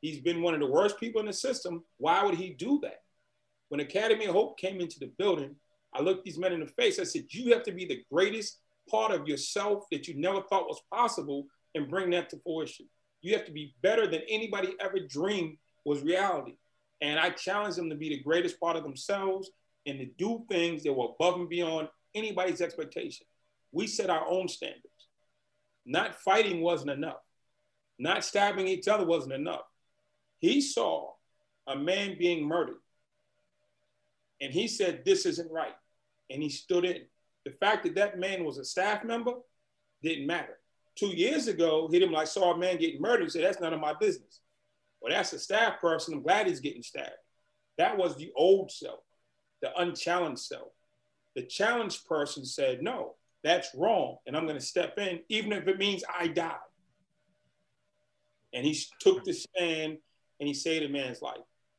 He's 0.00 0.20
been 0.20 0.42
one 0.42 0.54
of 0.54 0.60
the 0.60 0.66
worst 0.66 0.98
people 0.98 1.20
in 1.20 1.26
the 1.26 1.32
system. 1.32 1.84
Why 1.98 2.24
would 2.24 2.34
he 2.34 2.50
do 2.50 2.80
that? 2.82 3.02
When 3.68 3.80
Academy 3.80 4.26
of 4.26 4.34
Hope 4.34 4.58
came 4.58 4.80
into 4.80 4.98
the 4.98 5.12
building, 5.18 5.56
I 5.94 6.02
looked 6.02 6.24
these 6.24 6.38
men 6.38 6.52
in 6.52 6.60
the 6.60 6.66
face. 6.66 6.98
I 6.98 7.04
said, 7.04 7.24
You 7.30 7.52
have 7.52 7.62
to 7.64 7.72
be 7.72 7.84
the 7.84 8.02
greatest 8.10 8.58
part 8.90 9.12
of 9.12 9.28
yourself 9.28 9.84
that 9.90 10.08
you 10.08 10.14
never 10.18 10.42
thought 10.42 10.68
was 10.68 10.82
possible 10.92 11.46
and 11.74 11.88
bring 11.88 12.10
that 12.10 12.30
to 12.30 12.38
fruition. 12.38 12.86
You 13.22 13.34
have 13.34 13.46
to 13.46 13.52
be 13.52 13.74
better 13.82 14.06
than 14.06 14.22
anybody 14.28 14.74
ever 14.80 14.98
dreamed 14.98 15.58
was 15.84 16.02
reality. 16.02 16.54
And 17.00 17.18
I 17.18 17.30
challenge 17.30 17.76
them 17.76 17.90
to 17.90 17.96
be 17.96 18.10
the 18.10 18.22
greatest 18.22 18.60
part 18.60 18.76
of 18.76 18.82
themselves 18.82 19.50
and 19.86 19.98
to 19.98 20.06
do 20.06 20.44
things 20.48 20.82
that 20.82 20.92
were 20.92 21.08
above 21.14 21.40
and 21.40 21.48
beyond 21.48 21.88
anybody's 22.14 22.60
expectation. 22.60 23.26
We 23.72 23.86
set 23.86 24.10
our 24.10 24.26
own 24.28 24.48
standards. 24.48 24.84
Not 25.86 26.16
fighting 26.16 26.60
wasn't 26.60 26.90
enough. 26.90 27.20
Not 27.98 28.24
stabbing 28.24 28.66
each 28.66 28.88
other 28.88 29.06
wasn't 29.06 29.34
enough. 29.34 29.62
He 30.38 30.60
saw 30.60 31.12
a 31.66 31.76
man 31.76 32.16
being 32.18 32.46
murdered 32.46 32.76
and 34.40 34.52
he 34.52 34.68
said, 34.68 35.04
This 35.04 35.26
isn't 35.26 35.50
right. 35.50 35.74
And 36.30 36.42
he 36.42 36.48
stood 36.48 36.84
in. 36.84 37.02
The 37.44 37.52
fact 37.52 37.84
that 37.84 37.94
that 37.94 38.18
man 38.18 38.44
was 38.44 38.58
a 38.58 38.64
staff 38.64 39.04
member 39.04 39.32
didn't 40.02 40.26
matter. 40.26 40.58
Two 40.96 41.08
years 41.08 41.48
ago, 41.48 41.88
he 41.90 41.98
didn't 41.98 42.14
like 42.14 42.26
saw 42.26 42.52
a 42.54 42.58
man 42.58 42.76
getting 42.76 43.00
murdered 43.00 43.22
and 43.22 43.32
said, 43.32 43.44
That's 43.44 43.60
none 43.60 43.72
of 43.72 43.80
my 43.80 43.94
business. 43.94 44.40
Well, 45.00 45.12
that's 45.12 45.32
a 45.32 45.38
staff 45.38 45.80
person. 45.80 46.14
I'm 46.14 46.22
glad 46.22 46.46
he's 46.46 46.60
getting 46.60 46.82
stabbed. 46.82 47.10
That 47.78 47.96
was 47.96 48.16
the 48.16 48.30
old 48.36 48.70
self, 48.70 49.00
the 49.62 49.70
unchallenged 49.80 50.42
self. 50.42 50.68
The 51.36 51.42
challenged 51.42 52.06
person 52.06 52.44
said, 52.44 52.82
No, 52.82 53.14
that's 53.42 53.74
wrong. 53.74 54.18
And 54.26 54.36
I'm 54.36 54.44
going 54.44 54.58
to 54.58 54.64
step 54.64 54.98
in, 54.98 55.20
even 55.28 55.52
if 55.52 55.66
it 55.66 55.78
means 55.78 56.04
I 56.18 56.28
die. 56.28 56.56
And 58.52 58.66
he 58.66 58.78
took 59.00 59.24
the 59.24 59.32
stand 59.32 59.98
and 60.40 60.46
he 60.46 60.52
saved 60.54 60.84
a 60.84 60.88
man's 60.88 61.22
life. 61.22 61.38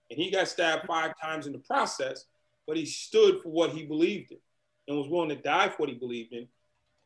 And 0.09 0.19
he 0.19 0.31
got 0.31 0.47
stabbed 0.47 0.87
five 0.87 1.13
times 1.21 1.45
in 1.45 1.53
the 1.53 1.59
process, 1.59 2.25
but 2.65 2.77
he 2.77 2.85
stood 2.85 3.41
for 3.41 3.49
what 3.49 3.71
he 3.71 3.83
believed 3.83 4.31
in 4.31 4.37
and 4.91 4.99
was 4.99 5.09
willing 5.09 5.29
to 5.29 5.35
die 5.35 5.69
for 5.69 5.77
what 5.77 5.89
he 5.89 5.95
believed 5.95 6.33
in. 6.33 6.47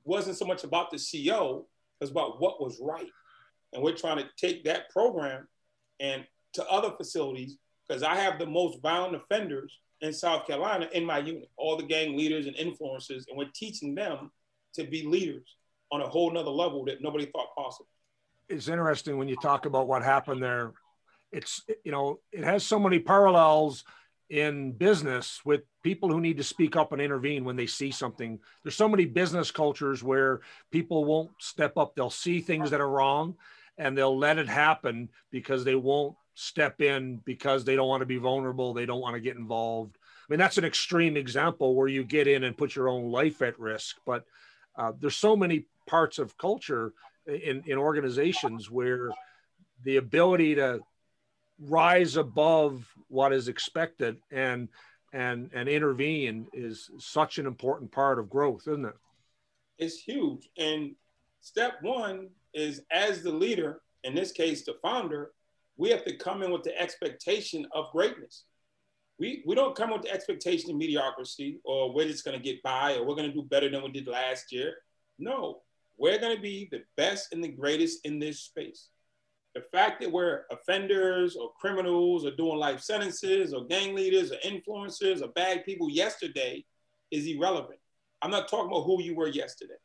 Wasn't 0.03 0.37
so 0.37 0.45
much 0.45 0.63
about 0.63 0.91
the 0.91 0.97
CO, 0.97 1.67
it 1.99 2.03
was 2.03 2.11
about 2.11 2.41
what 2.41 2.61
was 2.61 2.79
right. 2.81 3.09
And 3.73 3.83
we're 3.83 3.95
trying 3.95 4.17
to 4.17 4.25
take 4.37 4.63
that 4.65 4.89
program 4.89 5.47
and 5.99 6.25
to 6.53 6.65
other 6.67 6.91
facilities 6.97 7.57
because 7.87 8.03
I 8.03 8.15
have 8.15 8.39
the 8.39 8.45
most 8.45 8.81
violent 8.81 9.15
offenders 9.15 9.71
in 10.01 10.13
South 10.13 10.47
Carolina 10.47 10.89
in 10.93 11.05
my 11.05 11.19
unit, 11.19 11.49
all 11.57 11.77
the 11.77 11.83
gang 11.83 12.17
leaders 12.17 12.47
and 12.47 12.55
influencers, 12.55 13.23
and 13.27 13.37
we're 13.37 13.49
teaching 13.53 13.95
them 13.95 14.31
to 14.73 14.83
be 14.83 15.05
leaders 15.05 15.55
on 15.91 16.01
a 16.01 16.07
whole 16.07 16.31
nother 16.31 16.49
level 16.49 16.85
that 16.85 17.01
nobody 17.01 17.25
thought 17.27 17.55
possible. 17.55 17.87
It's 18.49 18.67
interesting 18.67 19.17
when 19.17 19.27
you 19.27 19.35
talk 19.41 19.65
about 19.65 19.87
what 19.87 20.03
happened 20.03 20.41
there. 20.41 20.73
It's, 21.31 21.63
you 21.83 21.91
know, 21.91 22.19
it 22.31 22.43
has 22.43 22.63
so 22.63 22.79
many 22.79 22.99
parallels 22.99 23.83
in 24.29 24.71
business 24.71 25.41
with 25.45 25.61
people 25.83 26.09
who 26.09 26.19
need 26.19 26.37
to 26.37 26.43
speak 26.43 26.75
up 26.75 26.91
and 26.91 27.01
intervene 27.01 27.45
when 27.45 27.55
they 27.55 27.67
see 27.67 27.91
something. 27.91 28.39
There's 28.63 28.75
so 28.75 28.89
many 28.89 29.05
business 29.05 29.51
cultures 29.51 30.03
where 30.03 30.41
people 30.71 31.05
won't 31.05 31.31
step 31.39 31.77
up. 31.77 31.95
They'll 31.95 32.09
see 32.09 32.41
things 32.41 32.71
that 32.71 32.81
are 32.81 32.89
wrong 32.89 33.35
and 33.77 33.97
they'll 33.97 34.17
let 34.17 34.37
it 34.37 34.47
happen 34.47 35.09
because 35.31 35.63
they 35.63 35.75
won't 35.75 36.15
step 36.33 36.81
in 36.81 37.17
because 37.25 37.63
they 37.63 37.75
don't 37.75 37.87
want 37.87 38.01
to 38.01 38.07
be 38.07 38.17
vulnerable. 38.17 38.73
They 38.73 38.85
don't 38.85 39.01
want 39.01 39.15
to 39.15 39.21
get 39.21 39.37
involved. 39.37 39.97
I 39.97 40.33
mean, 40.33 40.39
that's 40.39 40.57
an 40.57 40.65
extreme 40.65 41.17
example 41.17 41.75
where 41.75 41.87
you 41.87 42.03
get 42.03 42.27
in 42.27 42.43
and 42.43 42.57
put 42.57 42.75
your 42.75 42.89
own 42.89 43.11
life 43.11 43.41
at 43.41 43.59
risk. 43.59 43.97
But 44.05 44.25
uh, 44.75 44.93
there's 44.99 45.15
so 45.15 45.35
many 45.35 45.67
parts 45.87 46.17
of 46.17 46.37
culture 46.37 46.93
in, 47.27 47.63
in 47.67 47.77
organizations 47.77 48.71
where 48.71 49.11
the 49.83 49.97
ability 49.97 50.55
to 50.55 50.79
rise 51.59 52.17
above 52.17 52.85
what 53.07 53.33
is 53.33 53.47
expected 53.47 54.17
and 54.31 54.67
and 55.13 55.49
and 55.53 55.69
intervene 55.69 56.47
is 56.53 56.89
such 56.99 57.37
an 57.37 57.45
important 57.45 57.91
part 57.91 58.19
of 58.19 58.29
growth 58.29 58.63
isn't 58.67 58.85
it? 58.85 58.95
It's 59.77 59.97
huge. 59.97 60.49
And 60.57 60.95
step 61.41 61.73
one 61.81 62.29
is 62.53 62.81
as 62.91 63.21
the 63.21 63.31
leader 63.31 63.81
in 64.03 64.15
this 64.15 64.31
case 64.31 64.65
the 64.65 64.75
founder 64.81 65.31
we 65.77 65.89
have 65.89 66.05
to 66.05 66.15
come 66.15 66.41
in 66.41 66.51
with 66.51 66.63
the 66.63 66.79
expectation 66.79 67.67
of 67.73 67.91
greatness. 67.91 68.45
We, 69.19 69.43
we 69.45 69.55
don't 69.55 69.75
come 69.75 69.91
with 69.91 70.03
the 70.03 70.11
expectation 70.11 70.69
of 70.69 70.77
mediocrity 70.77 71.59
or 71.65 71.93
we're 71.93 72.07
just 72.07 72.23
going 72.23 72.37
to 72.37 72.43
get 72.43 72.63
by 72.63 72.95
or 72.95 73.05
we're 73.05 73.15
going 73.15 73.29
to 73.29 73.33
do 73.33 73.43
better 73.43 73.69
than 73.69 73.83
we 73.83 73.91
did 73.91 74.07
last 74.07 74.51
year. 74.51 74.75
No 75.19 75.61
we're 75.97 76.19
going 76.19 76.35
to 76.35 76.41
be 76.41 76.67
the 76.71 76.83
best 76.97 77.33
and 77.33 77.43
the 77.43 77.47
greatest 77.47 78.05
in 78.05 78.19
this 78.19 78.41
space 78.41 78.89
the 79.55 79.61
fact 79.61 80.01
that 80.01 80.11
we're 80.11 80.41
offenders 80.51 81.37
or 81.37 81.51
criminals 81.59 82.25
or 82.25 82.31
doing 82.31 82.57
life 82.57 82.81
sentences 82.81 83.53
or 83.53 83.65
gang 83.65 83.95
leaders 83.95 84.31
or 84.31 84.35
influencers 84.45 85.23
or 85.23 85.29
bad 85.29 85.63
people 85.65 85.89
yesterday 85.89 86.63
is 87.09 87.25
irrelevant. 87.25 87.79
I'm 88.21 88.31
not 88.31 88.49
talking 88.49 88.69
about 88.69 88.83
who 88.83 89.01
you 89.01 89.15
were 89.15 89.29
yesterday. 89.29 89.75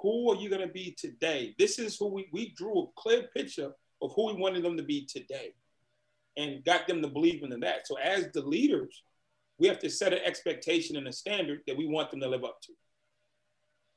Who 0.00 0.30
are 0.30 0.36
you 0.36 0.48
going 0.48 0.66
to 0.66 0.72
be 0.72 0.94
today? 0.96 1.54
This 1.58 1.80
is 1.80 1.96
who 1.96 2.06
we, 2.06 2.28
we 2.32 2.54
drew 2.56 2.82
a 2.82 2.86
clear 2.96 3.24
picture 3.34 3.72
of 4.00 4.12
who 4.14 4.26
we 4.26 4.34
wanted 4.34 4.62
them 4.64 4.76
to 4.76 4.82
be 4.84 5.06
today 5.06 5.54
and 6.36 6.64
got 6.64 6.86
them 6.86 7.02
to 7.02 7.08
believe 7.08 7.42
in 7.42 7.58
that. 7.60 7.86
So, 7.86 7.96
as 7.98 8.30
the 8.32 8.42
leaders, 8.42 9.02
we 9.58 9.66
have 9.66 9.78
to 9.80 9.90
set 9.90 10.12
an 10.12 10.20
expectation 10.24 10.96
and 10.96 11.08
a 11.08 11.12
standard 11.12 11.60
that 11.66 11.76
we 11.76 11.86
want 11.86 12.10
them 12.10 12.20
to 12.20 12.28
live 12.28 12.44
up 12.44 12.60
to. 12.62 12.72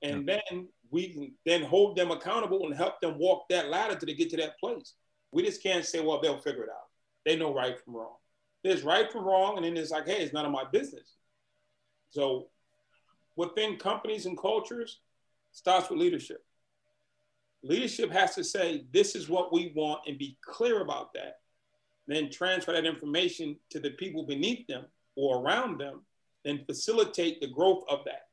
And 0.03 0.27
then 0.27 0.67
we 0.91 1.09
can 1.09 1.33
then 1.45 1.63
hold 1.63 1.97
them 1.97 2.11
accountable 2.11 2.65
and 2.65 2.75
help 2.75 2.99
them 3.01 3.17
walk 3.17 3.47
that 3.49 3.69
ladder 3.69 3.95
to 3.95 4.13
get 4.13 4.29
to 4.31 4.37
that 4.37 4.59
place. 4.59 4.93
We 5.31 5.43
just 5.43 5.61
can't 5.61 5.85
say, 5.85 5.99
well, 5.99 6.21
they'll 6.21 6.37
figure 6.37 6.63
it 6.63 6.69
out. 6.69 6.87
They 7.25 7.35
know 7.35 7.53
right 7.53 7.77
from 7.79 7.95
wrong. 7.95 8.15
There's 8.63 8.83
right 8.83 9.11
from 9.11 9.25
wrong, 9.25 9.57
and 9.57 9.65
then 9.65 9.77
it's 9.77 9.91
like, 9.91 10.07
hey, 10.07 10.21
it's 10.21 10.33
none 10.33 10.45
of 10.45 10.51
my 10.51 10.63
business. 10.71 11.15
So 12.09 12.47
within 13.35 13.77
companies 13.77 14.25
and 14.25 14.37
cultures, 14.37 14.99
starts 15.51 15.89
with 15.89 15.99
leadership. 15.99 16.43
Leadership 17.63 18.11
has 18.11 18.35
to 18.35 18.43
say, 18.43 18.85
this 18.93 19.15
is 19.15 19.27
what 19.27 19.51
we 19.51 19.73
want 19.75 20.01
and 20.07 20.17
be 20.17 20.37
clear 20.41 20.81
about 20.81 21.13
that. 21.13 21.39
Then 22.07 22.29
transfer 22.29 22.71
that 22.71 22.85
information 22.85 23.57
to 23.71 23.79
the 23.79 23.91
people 23.91 24.25
beneath 24.25 24.67
them 24.67 24.85
or 25.15 25.41
around 25.41 25.79
them, 25.79 26.01
and 26.45 26.65
facilitate 26.65 27.41
the 27.41 27.47
growth 27.47 27.83
of 27.89 28.05
that. 28.05 28.26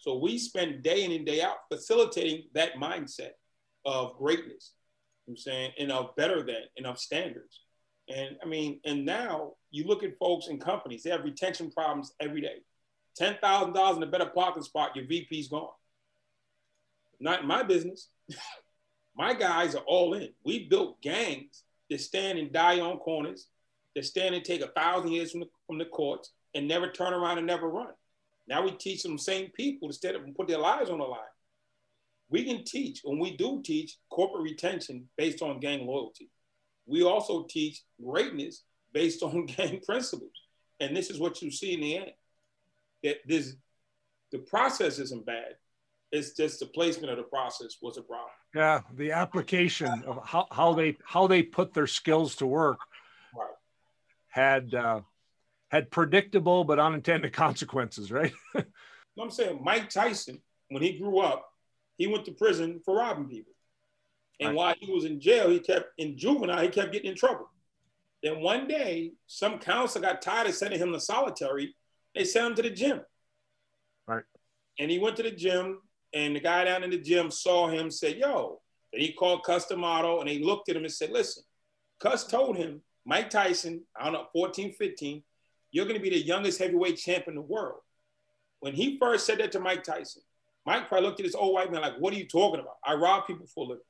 So 0.00 0.16
we 0.16 0.38
spend 0.38 0.82
day 0.82 1.04
in 1.04 1.12
and 1.12 1.26
day 1.26 1.42
out 1.42 1.58
facilitating 1.70 2.44
that 2.54 2.74
mindset 2.74 3.32
of 3.84 4.16
greatness. 4.16 4.72
I'm 5.28 5.36
saying, 5.36 5.72
and 5.78 5.92
of 5.92 6.16
better 6.16 6.42
than, 6.42 6.62
and 6.76 6.86
of 6.86 6.98
standards. 6.98 7.60
And 8.08 8.36
I 8.42 8.46
mean, 8.46 8.80
and 8.86 9.04
now 9.04 9.52
you 9.70 9.84
look 9.84 10.02
at 10.02 10.18
folks 10.18 10.48
in 10.48 10.58
companies, 10.58 11.02
they 11.02 11.10
have 11.10 11.22
retention 11.22 11.70
problems 11.70 12.14
every 12.18 12.40
day. 12.40 12.62
$10,000 13.20 13.96
in 13.96 14.02
a 14.02 14.06
better 14.06 14.26
parking 14.26 14.62
spot, 14.62 14.96
your 14.96 15.06
VP's 15.06 15.48
gone. 15.48 15.68
Not 17.20 17.42
in 17.42 17.46
my 17.46 17.62
business. 17.62 18.08
my 19.16 19.34
guys 19.34 19.74
are 19.74 19.84
all 19.86 20.14
in. 20.14 20.30
We 20.44 20.66
built 20.66 21.02
gangs 21.02 21.62
that 21.90 22.00
stand 22.00 22.38
and 22.38 22.50
die 22.50 22.80
on 22.80 22.96
corners, 22.98 23.48
that 23.94 24.06
stand 24.06 24.34
and 24.34 24.44
take 24.44 24.62
a 24.62 24.68
thousand 24.68 25.12
years 25.12 25.30
from 25.30 25.40
the, 25.40 25.48
from 25.66 25.76
the 25.76 25.84
courts 25.84 26.32
and 26.54 26.66
never 26.66 26.90
turn 26.90 27.12
around 27.12 27.36
and 27.36 27.46
never 27.46 27.68
run. 27.68 27.92
Now 28.50 28.62
we 28.64 28.72
teach 28.72 29.04
them 29.04 29.16
same 29.16 29.50
people 29.54 29.88
instead 29.88 30.16
of 30.16 30.22
put 30.36 30.48
their 30.48 30.58
lives 30.58 30.90
on 30.90 30.98
the 30.98 31.04
line. 31.04 31.20
We 32.28 32.44
can 32.44 32.64
teach, 32.64 33.02
and 33.04 33.20
we 33.20 33.36
do 33.36 33.62
teach 33.64 33.96
corporate 34.10 34.42
retention 34.42 35.08
based 35.16 35.40
on 35.40 35.60
gang 35.60 35.86
loyalty. 35.86 36.30
We 36.84 37.04
also 37.04 37.46
teach 37.48 37.80
greatness 38.04 38.64
based 38.92 39.22
on 39.22 39.46
gang 39.46 39.80
principles. 39.86 40.32
And 40.80 40.96
this 40.96 41.10
is 41.10 41.20
what 41.20 41.40
you 41.40 41.50
see 41.50 41.74
in 41.74 41.80
the 41.80 41.96
end. 41.96 42.10
That 43.04 43.16
this 43.26 43.54
the 44.32 44.38
process 44.38 44.98
isn't 44.98 45.24
bad. 45.24 45.56
It's 46.12 46.32
just 46.32 46.60
the 46.60 46.66
placement 46.66 47.10
of 47.10 47.18
the 47.18 47.24
process 47.24 47.76
was 47.80 47.96
a 47.96 48.02
problem. 48.02 48.30
Yeah, 48.54 48.80
the 48.96 49.12
application 49.12 50.02
of 50.06 50.20
how, 50.24 50.46
how 50.50 50.72
they 50.74 50.96
how 51.04 51.28
they 51.28 51.42
put 51.42 51.72
their 51.72 51.86
skills 51.86 52.34
to 52.36 52.46
work 52.46 52.78
right. 53.34 53.48
had 54.28 54.74
uh, 54.74 55.00
had 55.70 55.90
predictable 55.90 56.64
but 56.64 56.78
unintended 56.78 57.32
consequences, 57.44 58.12
right? 58.12 58.32
I'm 59.20 59.30
saying 59.30 59.60
Mike 59.62 59.90
Tyson, 59.90 60.40
when 60.68 60.82
he 60.82 60.98
grew 60.98 61.20
up, 61.20 61.52
he 61.98 62.06
went 62.06 62.24
to 62.24 62.32
prison 62.32 62.80
for 62.84 62.96
robbing 62.96 63.28
people. 63.28 63.52
And 64.40 64.50
right. 64.50 64.56
while 64.56 64.74
he 64.80 64.90
was 64.90 65.04
in 65.04 65.20
jail, 65.20 65.50
he 65.50 65.60
kept 65.60 65.90
in 65.98 66.16
juvenile, 66.16 66.62
he 66.62 66.68
kept 66.68 66.92
getting 66.92 67.10
in 67.10 67.16
trouble. 67.16 67.50
Then 68.22 68.40
one 68.40 68.66
day, 68.66 69.12
some 69.26 69.58
counselor 69.58 70.06
got 70.06 70.22
tired 70.22 70.48
of 70.48 70.54
sending 70.54 70.80
him 70.80 70.92
to 70.92 71.00
solitary. 71.00 71.74
They 72.14 72.24
sent 72.24 72.46
him 72.46 72.54
to 72.56 72.62
the 72.62 72.70
gym. 72.70 73.00
Right. 74.06 74.24
And 74.78 74.90
he 74.90 74.98
went 74.98 75.16
to 75.16 75.22
the 75.22 75.30
gym, 75.30 75.80
and 76.14 76.34
the 76.34 76.40
guy 76.40 76.64
down 76.64 76.82
in 76.82 76.90
the 76.90 76.98
gym 76.98 77.30
saw 77.30 77.68
him, 77.68 77.90
said, 77.90 78.16
Yo. 78.16 78.60
And 78.92 79.00
he 79.00 79.12
called 79.12 79.44
Cus 79.44 79.66
D'Amato, 79.66 80.20
and 80.20 80.28
he 80.28 80.42
looked 80.42 80.68
at 80.68 80.76
him 80.76 80.84
and 80.84 80.92
said, 80.92 81.10
Listen, 81.10 81.44
Cus 82.00 82.26
told 82.26 82.56
him, 82.56 82.80
Mike 83.04 83.30
Tyson, 83.30 83.82
I 83.98 84.04
don't 84.04 84.14
know, 84.14 84.26
14, 84.32 84.72
15, 84.72 85.22
you're 85.70 85.86
going 85.86 85.96
to 85.96 86.02
be 86.02 86.10
the 86.10 86.20
youngest 86.20 86.58
heavyweight 86.58 86.98
champ 86.98 87.28
in 87.28 87.34
the 87.34 87.40
world. 87.40 87.80
When 88.60 88.74
he 88.74 88.98
first 88.98 89.26
said 89.26 89.38
that 89.38 89.52
to 89.52 89.60
Mike 89.60 89.84
Tyson, 89.84 90.22
Mike 90.66 90.88
probably 90.88 91.06
looked 91.06 91.20
at 91.20 91.26
this 91.26 91.34
old 91.34 91.54
white 91.54 91.72
man 91.72 91.80
like, 91.80 91.98
what 91.98 92.12
are 92.12 92.16
you 92.16 92.26
talking 92.26 92.60
about? 92.60 92.76
I 92.84 92.94
rob 92.94 93.26
people 93.26 93.46
for 93.46 93.64
a 93.64 93.68
living. 93.68 93.84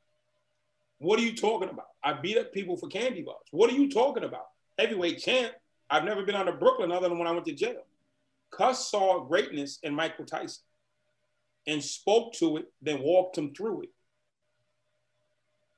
What 0.99 1.19
are 1.19 1.23
you 1.23 1.35
talking 1.35 1.69
about? 1.69 1.87
I 2.05 2.12
beat 2.12 2.38
up 2.38 2.53
people 2.53 2.77
for 2.77 2.88
candy 2.88 3.23
bars. 3.23 3.47
What 3.51 3.71
are 3.71 3.75
you 3.75 3.90
talking 3.90 4.25
about? 4.25 4.47
Heavyweight 4.79 5.19
champ. 5.19 5.53
I've 5.88 6.05
never 6.05 6.23
been 6.23 6.37
on 6.37 6.47
to 6.47 6.53
Brooklyn 6.53 6.93
other 6.93 7.09
than 7.09 7.19
when 7.19 7.27
I 7.27 7.33
went 7.33 7.47
to 7.47 7.53
jail. 7.53 7.83
Cus 8.51 8.88
saw 8.88 9.25
greatness 9.25 9.79
in 9.83 9.95
Michael 9.95 10.25
Tyson 10.25 10.62
and 11.66 11.83
spoke 11.83 12.35
to 12.35 12.59
it, 12.59 12.66
then 12.81 13.01
walked 13.03 13.37
him 13.38 13.55
through 13.55 13.83
it. 13.83 13.88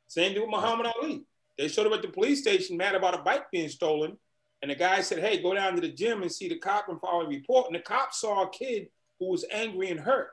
Same 0.08 0.32
thing 0.32 0.42
with 0.42 0.50
Muhammad 0.50 0.86
Ali. 0.86 1.24
They 1.56 1.68
showed 1.68 1.86
up 1.86 1.92
at 1.94 2.02
the 2.02 2.08
police 2.08 2.40
station 2.40 2.76
mad 2.76 2.94
about 2.94 3.18
a 3.18 3.22
bike 3.22 3.50
being 3.50 3.68
stolen. 3.68 4.18
And 4.62 4.70
the 4.70 4.76
guy 4.76 5.00
said, 5.00 5.18
Hey, 5.18 5.42
go 5.42 5.54
down 5.54 5.74
to 5.74 5.80
the 5.80 5.88
gym 5.88 6.22
and 6.22 6.30
see 6.30 6.48
the 6.48 6.58
cop 6.58 6.88
and 6.88 7.00
file 7.00 7.22
a 7.22 7.28
report. 7.28 7.66
And 7.66 7.74
the 7.74 7.80
cop 7.80 8.14
saw 8.14 8.44
a 8.44 8.50
kid 8.50 8.88
who 9.18 9.28
was 9.28 9.44
angry 9.50 9.90
and 9.90 10.00
hurt 10.00 10.30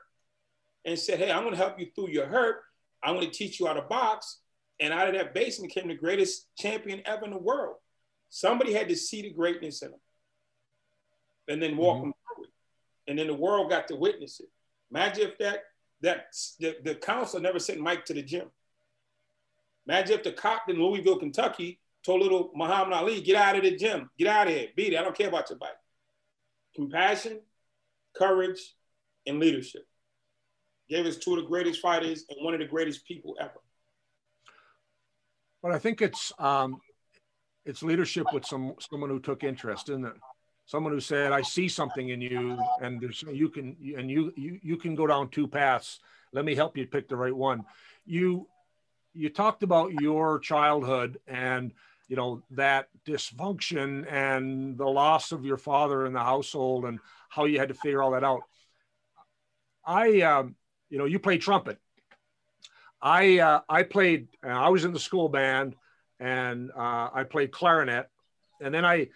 and 0.84 0.98
said, 0.98 1.18
Hey, 1.18 1.30
I'm 1.30 1.42
going 1.42 1.54
to 1.54 1.60
help 1.60 1.78
you 1.78 1.88
through 1.94 2.10
your 2.10 2.26
hurt. 2.26 2.62
I'm 3.02 3.14
going 3.16 3.30
to 3.30 3.36
teach 3.36 3.58
you 3.58 3.66
how 3.66 3.72
to 3.72 3.82
box. 3.82 4.38
And 4.78 4.92
out 4.92 5.08
of 5.08 5.14
that 5.14 5.34
basement 5.34 5.72
came 5.72 5.88
the 5.88 5.94
greatest 5.94 6.46
champion 6.56 7.02
ever 7.04 7.24
in 7.24 7.32
the 7.32 7.38
world. 7.38 7.76
Somebody 8.30 8.72
had 8.72 8.88
to 8.88 8.96
see 8.96 9.22
the 9.22 9.30
greatness 9.30 9.82
in 9.82 9.88
him 9.88 10.00
and 11.48 11.60
then 11.60 11.76
walk 11.76 11.98
mm-hmm. 11.98 12.06
him 12.06 12.14
through 12.34 12.44
it. 12.44 12.50
And 13.08 13.18
then 13.18 13.26
the 13.26 13.34
world 13.34 13.68
got 13.68 13.88
to 13.88 13.96
witness 13.96 14.40
it. 14.40 14.48
Imagine 14.90 15.28
if 15.28 15.38
that 15.38 15.64
that 16.02 16.28
the, 16.58 16.76
the 16.82 16.94
council 16.94 17.40
never 17.40 17.58
sent 17.58 17.78
Mike 17.78 18.06
to 18.06 18.14
the 18.14 18.22
gym. 18.22 18.50
Imagine 19.86 20.16
if 20.16 20.22
the 20.22 20.32
cop 20.32 20.62
in 20.68 20.76
Louisville, 20.76 21.18
Kentucky 21.18 21.78
told 22.04 22.22
little 22.22 22.50
Muhammad 22.54 22.94
Ali, 22.94 23.20
get 23.20 23.36
out 23.36 23.56
of 23.56 23.62
the 23.62 23.76
gym, 23.76 24.10
get 24.18 24.28
out 24.28 24.46
of 24.46 24.54
here, 24.54 24.68
beat 24.76 24.92
it. 24.92 24.98
I 24.98 25.02
don't 25.02 25.16
care 25.16 25.28
about 25.28 25.50
your 25.50 25.58
bike. 25.58 25.70
Compassion, 26.74 27.40
courage, 28.16 28.74
and 29.26 29.38
leadership 29.38 29.86
gave 30.88 31.06
us 31.06 31.16
two 31.16 31.34
of 31.34 31.42
the 31.42 31.48
greatest 31.48 31.80
fighters 31.80 32.24
and 32.28 32.44
one 32.44 32.52
of 32.52 32.60
the 32.60 32.66
greatest 32.66 33.06
people 33.06 33.36
ever. 33.40 33.60
But 35.62 35.72
I 35.72 35.78
think 35.78 36.02
it's 36.02 36.32
um, 36.38 36.80
it's 37.64 37.82
leadership 37.82 38.26
with 38.32 38.44
some 38.44 38.74
someone 38.80 39.10
who 39.10 39.20
took 39.20 39.44
interest 39.44 39.88
in 39.88 40.04
it. 40.04 40.14
Someone 40.66 40.92
who 40.92 41.00
said, 41.00 41.32
"I 41.32 41.42
see 41.42 41.68
something 41.68 42.08
in 42.08 42.20
you, 42.20 42.58
and 42.80 43.00
there's 43.00 43.22
you 43.22 43.48
can 43.48 43.76
and 43.96 44.10
you 44.10 44.32
you 44.36 44.58
you 44.62 44.76
can 44.76 44.94
go 44.94 45.06
down 45.06 45.28
two 45.28 45.46
paths. 45.46 46.00
Let 46.32 46.44
me 46.44 46.54
help 46.54 46.76
you 46.76 46.86
pick 46.86 47.08
the 47.08 47.16
right 47.16 47.34
one." 47.34 47.64
You 48.06 48.48
you 49.12 49.28
talked 49.28 49.62
about 49.62 49.92
your 49.92 50.38
childhood 50.38 51.20
and 51.26 51.72
you 52.10 52.16
know 52.16 52.42
that 52.50 52.88
dysfunction 53.06 54.04
and 54.12 54.76
the 54.76 54.84
loss 54.84 55.30
of 55.30 55.44
your 55.44 55.56
father 55.56 56.04
in 56.04 56.12
the 56.12 56.18
household 56.18 56.84
and 56.84 56.98
how 57.28 57.44
you 57.44 57.58
had 57.58 57.68
to 57.68 57.74
figure 57.74 58.02
all 58.02 58.10
that 58.10 58.24
out. 58.24 58.42
I 59.86 60.20
um, 60.22 60.56
you 60.90 60.98
know, 60.98 61.06
you 61.06 61.18
play 61.18 61.38
trumpet. 61.38 61.78
I 63.00 63.38
uh, 63.38 63.60
I 63.68 63.84
played. 63.84 64.28
Uh, 64.44 64.48
I 64.48 64.68
was 64.68 64.84
in 64.84 64.92
the 64.92 64.98
school 64.98 65.28
band, 65.28 65.76
and 66.18 66.70
uh, 66.76 67.10
I 67.14 67.24
played 67.24 67.52
clarinet. 67.52 68.10
And 68.60 68.74
then 68.74 68.84
I. 68.84 69.08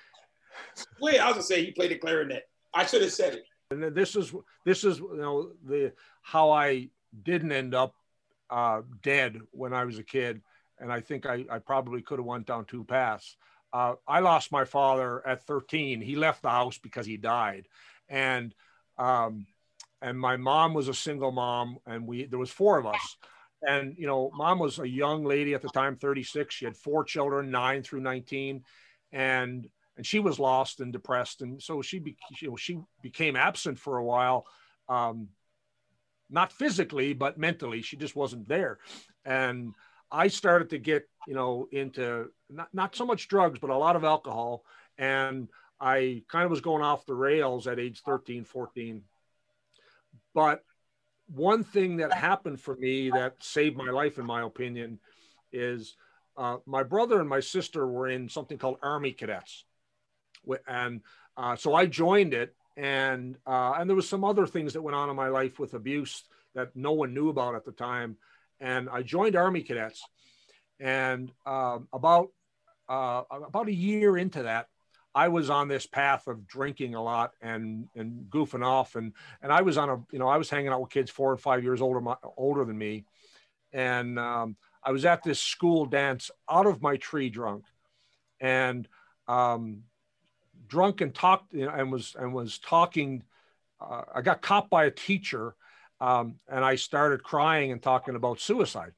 Wait, 1.00 1.18
I 1.18 1.26
was 1.26 1.34
gonna 1.34 1.42
say 1.42 1.64
he 1.64 1.72
played 1.72 1.90
the 1.90 1.98
clarinet. 1.98 2.48
I 2.72 2.86
should 2.86 3.02
have 3.02 3.12
said 3.12 3.34
it. 3.34 3.44
And 3.70 3.94
this 3.94 4.14
is 4.14 4.32
this 4.64 4.84
is 4.84 5.00
you 5.00 5.16
know 5.16 5.50
the 5.66 5.92
how 6.22 6.52
I 6.52 6.90
didn't 7.24 7.52
end 7.52 7.74
up 7.74 7.94
uh, 8.48 8.82
dead 9.02 9.40
when 9.50 9.74
I 9.74 9.84
was 9.84 9.98
a 9.98 10.04
kid, 10.04 10.40
and 10.84 10.92
I 10.92 11.00
think 11.00 11.24
I, 11.24 11.46
I 11.50 11.58
probably 11.60 12.02
could 12.02 12.18
have 12.18 12.26
went 12.26 12.46
down 12.46 12.66
two 12.66 12.84
paths. 12.84 13.36
Uh, 13.72 13.94
I 14.06 14.20
lost 14.20 14.52
my 14.52 14.66
father 14.66 15.26
at 15.26 15.46
13. 15.46 16.02
He 16.02 16.14
left 16.14 16.42
the 16.42 16.50
house 16.50 16.78
because 16.78 17.06
he 17.06 17.16
died, 17.16 17.66
and 18.06 18.54
um, 18.98 19.46
and 20.02 20.20
my 20.20 20.36
mom 20.36 20.74
was 20.74 20.88
a 20.88 20.94
single 20.94 21.32
mom 21.32 21.78
and 21.86 22.06
we 22.06 22.26
there 22.26 22.38
was 22.38 22.50
four 22.50 22.78
of 22.78 22.86
us. 22.86 23.16
And 23.66 23.96
you 23.96 24.06
know 24.06 24.30
mom 24.34 24.58
was 24.58 24.78
a 24.78 24.86
young 24.86 25.24
lady 25.24 25.54
at 25.54 25.62
the 25.62 25.70
time 25.70 25.96
36 25.96 26.54
she 26.54 26.66
had 26.66 26.76
four 26.76 27.02
children 27.02 27.50
9 27.50 27.82
through 27.82 28.00
19 28.00 28.62
and 29.12 29.66
and 29.96 30.04
she 30.04 30.18
was 30.18 30.38
lost 30.38 30.80
and 30.80 30.92
depressed. 30.92 31.40
And 31.40 31.62
so 31.62 31.80
she 31.80 32.00
be, 32.00 32.16
you 32.40 32.50
know, 32.50 32.56
she 32.56 32.80
became 33.00 33.36
absent 33.36 33.78
for 33.78 33.96
a 33.96 34.04
while 34.04 34.44
um, 34.88 35.28
not 36.28 36.52
physically 36.52 37.14
but 37.14 37.38
mentally. 37.38 37.80
She 37.80 37.96
just 37.96 38.14
wasn't 38.14 38.46
there. 38.46 38.78
And 39.24 39.74
i 40.14 40.28
started 40.28 40.70
to 40.70 40.78
get 40.78 41.08
you 41.26 41.34
know 41.34 41.68
into 41.72 42.30
not, 42.50 42.68
not 42.72 42.96
so 42.96 43.04
much 43.04 43.28
drugs 43.28 43.58
but 43.58 43.70
a 43.70 43.76
lot 43.76 43.96
of 43.96 44.04
alcohol 44.04 44.64
and 44.98 45.48
i 45.80 46.22
kind 46.28 46.44
of 46.44 46.50
was 46.50 46.60
going 46.60 46.82
off 46.82 47.06
the 47.06 47.14
rails 47.14 47.66
at 47.66 47.78
age 47.78 48.00
13 48.02 48.44
14 48.44 49.02
but 50.34 50.62
one 51.28 51.64
thing 51.64 51.96
that 51.98 52.12
happened 52.12 52.60
for 52.60 52.76
me 52.76 53.10
that 53.10 53.42
saved 53.42 53.76
my 53.76 53.90
life, 53.90 54.18
in 54.18 54.26
my 54.26 54.42
opinion, 54.42 54.98
is 55.52 55.96
uh, 56.36 56.58
my 56.66 56.82
brother 56.82 57.20
and 57.20 57.28
my 57.28 57.40
sister 57.40 57.86
were 57.86 58.08
in 58.08 58.28
something 58.28 58.58
called 58.58 58.78
Army 58.82 59.12
Cadets, 59.12 59.64
and 60.66 61.00
uh, 61.36 61.56
so 61.56 61.74
I 61.74 61.86
joined 61.86 62.34
it. 62.34 62.54
And 62.76 63.36
uh, 63.46 63.74
and 63.78 63.88
there 63.88 63.94
was 63.94 64.08
some 64.08 64.24
other 64.24 64.46
things 64.46 64.72
that 64.72 64.82
went 64.82 64.96
on 64.96 65.08
in 65.08 65.14
my 65.14 65.28
life 65.28 65.60
with 65.60 65.74
abuse 65.74 66.24
that 66.56 66.74
no 66.74 66.92
one 66.92 67.14
knew 67.14 67.28
about 67.28 67.54
at 67.54 67.64
the 67.64 67.72
time. 67.72 68.16
And 68.60 68.88
I 68.88 69.02
joined 69.02 69.36
Army 69.36 69.62
Cadets, 69.62 70.02
and 70.80 71.30
um, 71.44 71.88
about 71.92 72.28
uh, 72.88 73.22
about 73.30 73.68
a 73.68 73.74
year 73.74 74.16
into 74.16 74.42
that, 74.44 74.68
I 75.14 75.28
was 75.28 75.48
on 75.48 75.68
this 75.68 75.86
path 75.86 76.26
of 76.26 76.46
drinking 76.46 76.94
a 76.94 77.02
lot 77.02 77.32
and 77.40 77.88
and 77.94 78.24
goofing 78.30 78.64
off. 78.64 78.96
And 78.96 79.12
and 79.42 79.52
I 79.52 79.62
was 79.62 79.78
on 79.78 79.88
a 79.90 79.96
you 80.10 80.18
know 80.18 80.28
I 80.28 80.36
was 80.36 80.50
hanging 80.50 80.68
out 80.68 80.80
with 80.80 80.90
kids 80.90 81.10
four 81.10 81.32
and 81.32 81.40
five 81.40 81.62
years 81.62 81.80
older 81.80 82.00
my, 82.00 82.16
older 82.36 82.64
than 82.64 82.76
me, 82.76 83.04
and 83.72 84.18
um, 84.18 84.56
I 84.82 84.92
was 84.92 85.04
at 85.04 85.22
this 85.22 85.40
school 85.40 85.86
dance 85.86 86.30
out 86.50 86.66
of 86.66 86.82
my 86.82 86.96
tree 86.96 87.30
drunk, 87.30 87.64
and 88.40 88.88
um, 89.28 89.84
drunk 90.66 91.00
and 91.00 91.14
talked 91.14 91.52
you 91.52 91.66
know, 91.66 91.72
and 91.72 91.92
was 91.92 92.16
and 92.18 92.34
was 92.34 92.58
talking. 92.58 93.22
Uh, 93.80 94.02
I 94.14 94.22
got 94.22 94.42
caught 94.42 94.70
by 94.70 94.86
a 94.86 94.90
teacher, 94.90 95.54
um, 96.04 96.36
and 96.48 96.64
I 96.64 96.74
started 96.76 97.22
crying 97.22 97.72
and 97.72 97.82
talking 97.82 98.14
about 98.14 98.40
suicide, 98.40 98.92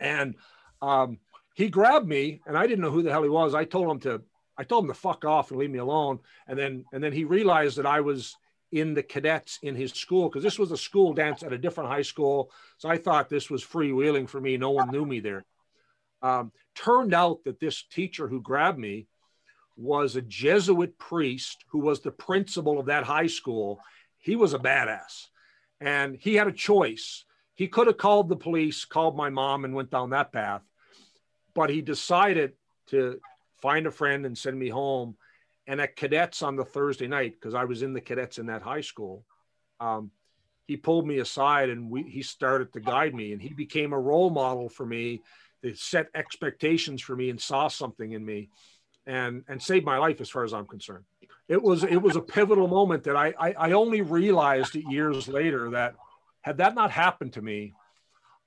and 0.00 0.34
um, 0.82 1.18
he 1.54 1.68
grabbed 1.68 2.06
me 2.06 2.40
and 2.46 2.56
I 2.56 2.68
didn't 2.68 2.82
know 2.82 2.90
who 2.92 3.02
the 3.02 3.10
hell 3.10 3.24
he 3.24 3.28
was. 3.28 3.52
I 3.52 3.64
told 3.64 3.90
him 3.90 3.98
to 4.00 4.22
I 4.56 4.62
told 4.62 4.84
him 4.84 4.88
to 4.88 4.94
fuck 4.94 5.24
off 5.24 5.50
and 5.50 5.58
leave 5.58 5.72
me 5.72 5.80
alone. 5.80 6.20
And 6.46 6.56
then 6.56 6.84
and 6.92 7.02
then 7.02 7.12
he 7.12 7.24
realized 7.24 7.78
that 7.78 7.86
I 7.86 8.00
was 8.00 8.36
in 8.70 8.94
the 8.94 9.02
cadets 9.02 9.58
in 9.62 9.74
his 9.74 9.92
school 9.92 10.28
because 10.28 10.44
this 10.44 10.58
was 10.58 10.70
a 10.70 10.76
school 10.76 11.14
dance 11.14 11.42
at 11.42 11.52
a 11.52 11.58
different 11.58 11.90
high 11.90 12.02
school. 12.02 12.52
So 12.76 12.88
I 12.88 12.96
thought 12.96 13.28
this 13.28 13.50
was 13.50 13.64
freewheeling 13.64 14.28
for 14.28 14.40
me. 14.40 14.56
No 14.56 14.70
one 14.70 14.90
knew 14.92 15.04
me 15.04 15.18
there. 15.18 15.44
Um, 16.22 16.52
turned 16.76 17.12
out 17.12 17.42
that 17.44 17.58
this 17.58 17.82
teacher 17.82 18.28
who 18.28 18.40
grabbed 18.40 18.78
me 18.78 19.08
was 19.76 20.14
a 20.14 20.22
Jesuit 20.22 20.96
priest 20.96 21.64
who 21.70 21.80
was 21.80 22.00
the 22.00 22.12
principal 22.12 22.78
of 22.78 22.86
that 22.86 23.02
high 23.02 23.26
school. 23.26 23.80
He 24.18 24.36
was 24.36 24.54
a 24.54 24.58
badass 24.60 25.26
and 25.80 26.16
he 26.16 26.34
had 26.34 26.48
a 26.48 26.52
choice. 26.52 27.24
he 27.54 27.66
could 27.66 27.88
have 27.88 27.96
called 27.96 28.28
the 28.28 28.36
police, 28.36 28.84
called 28.84 29.16
my 29.16 29.30
mom, 29.30 29.64
and 29.64 29.74
went 29.74 29.90
down 29.90 30.10
that 30.10 30.32
path. 30.32 30.62
But 31.54 31.70
he 31.70 31.82
decided 31.82 32.52
to 32.88 33.20
find 33.60 33.86
a 33.86 33.90
friend 33.90 34.24
and 34.24 34.38
send 34.38 34.56
me 34.56 34.68
home. 34.68 35.16
And 35.66 35.80
at 35.80 35.96
cadets 35.96 36.42
on 36.42 36.56
the 36.56 36.64
Thursday 36.64 37.08
night, 37.08 37.34
because 37.34 37.54
I 37.54 37.64
was 37.64 37.82
in 37.82 37.92
the 37.92 38.00
cadets 38.00 38.38
in 38.38 38.46
that 38.46 38.62
high 38.62 38.80
school, 38.80 39.24
um, 39.80 40.12
he 40.66 40.76
pulled 40.76 41.06
me 41.06 41.18
aside 41.18 41.68
and 41.68 41.90
we, 41.90 42.04
he 42.04 42.22
started 42.22 42.72
to 42.74 42.80
guide 42.80 43.14
me. 43.14 43.32
And 43.32 43.42
he 43.42 43.52
became 43.54 43.92
a 43.92 43.98
role 43.98 44.30
model 44.30 44.68
for 44.68 44.86
me 44.86 45.22
that 45.62 45.78
set 45.78 46.06
expectations 46.14 47.02
for 47.02 47.16
me 47.16 47.28
and 47.30 47.40
saw 47.40 47.68
something 47.68 48.12
in 48.12 48.24
me 48.24 48.50
and, 49.06 49.42
and 49.48 49.60
saved 49.60 49.84
my 49.84 49.98
life 49.98 50.20
as 50.20 50.30
far 50.30 50.44
as 50.44 50.54
I'm 50.54 50.66
concerned. 50.66 51.04
It 51.48 51.62
was, 51.62 51.82
it 51.82 51.96
was 51.96 52.16
a 52.16 52.20
pivotal 52.20 52.68
moment 52.68 53.04
that 53.04 53.16
I, 53.16 53.32
I, 53.38 53.52
I 53.52 53.72
only 53.72 54.02
realized 54.02 54.74
years 54.74 55.28
later 55.28 55.70
that 55.70 55.94
had 56.42 56.58
that 56.58 56.74
not 56.74 56.90
happened 56.90 57.32
to 57.34 57.42
me, 57.42 57.72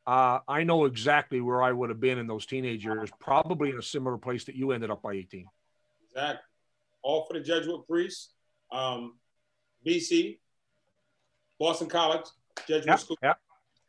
uh, 0.05 0.39
I 0.47 0.63
know 0.63 0.85
exactly 0.85 1.41
where 1.41 1.61
I 1.61 1.71
would 1.71 1.89
have 1.89 1.99
been 1.99 2.17
in 2.17 2.27
those 2.27 2.45
teenage 2.45 2.83
years, 2.83 3.09
probably 3.19 3.69
in 3.69 3.77
a 3.77 3.83
similar 3.83 4.17
place 4.17 4.45
that 4.45 4.55
you 4.55 4.71
ended 4.71 4.89
up 4.89 5.01
by 5.01 5.13
18. 5.13 5.47
Exactly. 6.09 6.41
All 7.03 7.25
for 7.25 7.33
the 7.33 7.39
Jesuit 7.39 7.87
priests. 7.87 8.29
Um, 8.71 9.15
BC, 9.85 10.39
Boston 11.59 11.87
College, 11.87 12.25
Jesuit 12.67 12.87
yep, 12.87 12.99
School. 12.99 13.17
Yep. 13.21 13.37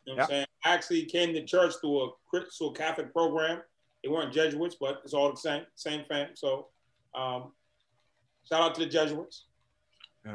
You 0.04 0.12
know 0.12 0.16
what 0.16 0.22
I'm 0.22 0.28
saying? 0.28 0.46
I 0.64 0.74
actually 0.74 1.04
came 1.04 1.32
to 1.34 1.44
church 1.44 1.74
through 1.80 2.12
a 2.32 2.72
Catholic 2.74 3.12
program. 3.12 3.60
They 4.02 4.10
weren't 4.10 4.32
Jesuits, 4.32 4.76
but 4.80 5.00
it's 5.04 5.14
all 5.14 5.30
the 5.30 5.36
same, 5.36 5.62
same 5.74 6.04
fam. 6.08 6.30
So 6.34 6.68
um, 7.14 7.52
shout 8.48 8.62
out 8.62 8.74
to 8.74 8.80
the 8.80 8.86
Jesuits. 8.86 9.46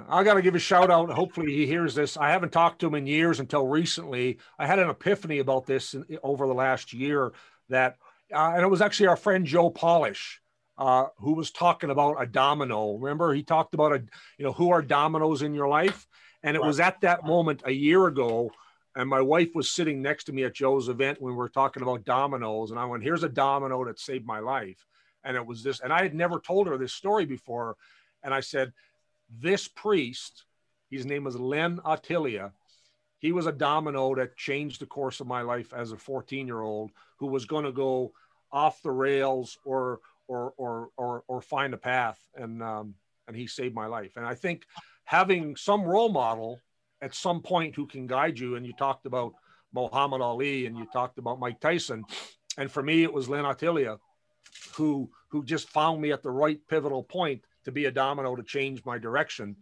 I 0.09 0.23
got 0.23 0.33
to 0.33 0.41
give 0.41 0.55
a 0.55 0.59
shout 0.59 0.91
out. 0.91 1.09
Hopefully, 1.09 1.53
he 1.53 1.65
hears 1.65 1.95
this. 1.95 2.17
I 2.17 2.29
haven't 2.29 2.51
talked 2.51 2.79
to 2.79 2.87
him 2.87 2.95
in 2.95 3.07
years 3.07 3.39
until 3.39 3.65
recently. 3.67 4.37
I 4.59 4.67
had 4.67 4.79
an 4.79 4.89
epiphany 4.89 5.39
about 5.39 5.65
this 5.65 5.95
over 6.23 6.45
the 6.45 6.53
last 6.53 6.93
year 6.93 7.31
that, 7.69 7.95
uh, 8.33 8.51
and 8.53 8.63
it 8.63 8.69
was 8.69 8.81
actually 8.81 9.07
our 9.07 9.15
friend 9.15 9.45
Joe 9.45 9.69
Polish. 9.69 10.41
Uh, 10.77 11.07
who 11.17 11.33
was 11.33 11.49
talking 11.49 11.89
about 11.89 12.21
a 12.21 12.27
domino. 12.27 12.97
Remember, 12.97 13.33
he 13.33 13.41
talked 13.41 13.73
about 13.73 13.93
a, 13.93 14.03
you 14.37 14.45
know, 14.45 14.51
who 14.51 14.69
are 14.69 14.83
dominoes 14.83 15.41
in 15.41 15.55
your 15.55 15.67
life? 15.67 16.05
And 16.43 16.55
it 16.55 16.59
right. 16.59 16.67
was 16.67 16.79
at 16.79 17.01
that 17.01 17.25
moment 17.25 17.63
a 17.65 17.71
year 17.71 18.05
ago. 18.05 18.51
And 18.95 19.09
my 19.09 19.21
wife 19.21 19.55
was 19.55 19.71
sitting 19.71 20.03
next 20.03 20.25
to 20.25 20.33
me 20.33 20.43
at 20.43 20.53
Joe's 20.53 20.87
event 20.87 21.19
when 21.19 21.33
we 21.33 21.37
were 21.37 21.49
talking 21.49 21.81
about 21.81 22.05
dominoes. 22.05 22.69
And 22.69 22.79
I 22.79 22.85
went, 22.85 23.01
here's 23.01 23.23
a 23.23 23.29
domino 23.29 23.85
that 23.85 23.99
saved 23.99 24.27
my 24.27 24.37
life. 24.37 24.85
And 25.27 25.35
it 25.35 25.45
was 25.45 25.61
this, 25.61 25.81
and 25.81 25.91
I 25.91 26.03
had 26.03 26.15
never 26.15 26.39
told 26.39 26.67
her 26.67 26.77
this 26.77 26.93
story 26.93 27.25
before. 27.25 27.75
And 28.23 28.33
I 28.33 28.39
said, 28.39 28.71
this 29.29 29.67
priest, 29.67 30.45
his 30.89 31.05
name 31.05 31.25
was 31.25 31.37
Len 31.37 31.79
Attilia. 31.85 32.53
He 33.19 33.33
was 33.33 33.45
a 33.45 33.51
domino 33.51 34.15
that 34.15 34.37
changed 34.37 34.79
the 34.79 34.85
course 34.85 35.19
of 35.19 35.27
my 35.27 35.41
life 35.41 35.73
as 35.73 35.91
a 35.91 35.97
14 35.97 36.47
year 36.47 36.61
old 36.61 36.91
who 37.17 37.27
was 37.27 37.43
going 37.43 37.65
to 37.65 37.73
go 37.73 38.13
off 38.53 38.81
the 38.81 38.91
rails 38.91 39.57
or, 39.65 39.99
or, 40.29 40.53
or, 40.55 40.89
or, 40.95 41.23
or 41.27 41.41
find 41.41 41.73
a 41.73 41.77
path. 41.77 42.19
And, 42.35 42.63
um, 42.63 42.95
and 43.27 43.35
he 43.35 43.47
saved 43.47 43.75
my 43.75 43.87
life. 43.87 44.15
And 44.15 44.25
I 44.25 44.33
think 44.33 44.65
having 45.03 45.57
some 45.57 45.83
role 45.83 46.09
model 46.09 46.61
at 47.01 47.13
some 47.13 47.41
point 47.41 47.75
who 47.75 47.85
can 47.85 48.07
guide 48.07 48.39
you, 48.39 48.55
and 48.55 48.65
you 48.65 48.71
talked 48.71 49.05
about 49.05 49.33
Muhammad 49.73 50.21
Ali 50.21 50.67
and 50.67 50.77
you 50.77 50.87
talked 50.93 51.17
about 51.17 51.37
Mike 51.37 51.59
Tyson. 51.59 52.05
And 52.57 52.71
for 52.71 52.81
me, 52.81 53.03
it 53.03 53.11
was 53.11 53.27
Len 53.27 53.43
Attilia 53.43 53.99
who, 54.75 55.09
who 55.29 55.43
just 55.43 55.69
found 55.69 56.01
me 56.01 56.11
at 56.11 56.23
the 56.23 56.31
right 56.31 56.59
pivotal 56.67 57.03
point 57.03 57.43
to 57.65 57.71
be 57.71 57.85
a 57.85 57.91
domino 57.91 58.35
to 58.35 58.43
change 58.43 58.83
my 58.85 58.97
direction. 58.97 59.55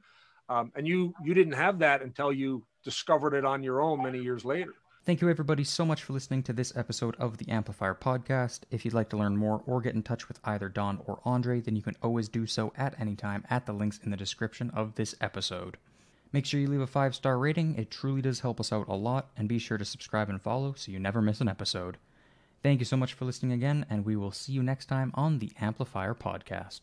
Um, 0.47 0.71
and 0.75 0.88
you 0.88 1.13
you 1.23 1.34
didn't 1.34 1.53
have 1.53 1.79
that 1.79 2.03
until 2.03 2.31
you 2.31 2.65
discovered 2.84 3.34
it 3.34 3.45
on 3.45 3.63
your 3.63 3.81
own 3.81 4.03
many 4.03 4.21
years 4.21 4.45
later. 4.45 4.73
Thank 5.05 5.21
you, 5.21 5.29
everybody, 5.29 5.63
so 5.63 5.86
much 5.86 6.03
for 6.03 6.13
listening 6.13 6.41
to 6.43 6.53
this 6.53 6.75
episode 6.75 7.15
of 7.17 7.38
the 7.38 7.49
Amplifier 7.49 7.93
Podcast. 7.93 8.62
If 8.71 8.84
you'd 8.86 8.95
like 8.95 9.10
to 9.10 9.17
learn 9.17 9.38
more 9.38 9.62
or 9.67 9.79
get 9.79 9.93
in 9.93 10.01
touch 10.01 10.27
with 10.27 10.39
either 10.43 10.67
Don 10.67 10.99
or 11.05 11.19
Andre, 11.25 11.62
then 11.62 11.75
you 11.75 11.84
can 11.84 11.95
always 12.01 12.27
do 12.27 12.47
so 12.47 12.73
at 12.75 12.99
any 12.99 13.15
time 13.15 13.43
at 13.49 13.67
the 13.67 13.73
links 13.73 13.99
in 14.03 14.10
the 14.10 14.17
description 14.17 14.71
of 14.71 14.95
this 14.95 15.13
episode. 15.21 15.77
Make 16.31 16.45
sure 16.45 16.60
you 16.60 16.67
leave 16.67 16.81
a 16.81 16.88
five 16.88 17.13
star 17.13 17.38
rating, 17.38 17.75
it 17.75 17.91
truly 17.91 18.21
does 18.21 18.39
help 18.39 18.60
us 18.60 18.73
out 18.73 18.88
a 18.88 18.95
lot, 18.95 19.29
and 19.38 19.47
be 19.47 19.60
sure 19.60 19.77
to 19.77 19.86
subscribe 19.86 20.27
and 20.27 20.41
follow 20.41 20.73
so 20.73 20.91
you 20.91 20.99
never 20.99 21.21
miss 21.21 21.39
an 21.39 21.47
episode. 21.47 21.97
Thank 22.65 22.80
you 22.80 22.86
so 22.86 22.97
much 22.97 23.13
for 23.13 23.25
listening 23.25 23.51
again, 23.51 23.86
and 23.91 24.04
we 24.04 24.15
will 24.15 24.32
see 24.32 24.51
you 24.51 24.63
next 24.63 24.88
time 24.88 25.12
on 25.13 25.38
the 25.38 25.51
Amplifier 25.62 26.15
Podcast. 26.15 26.80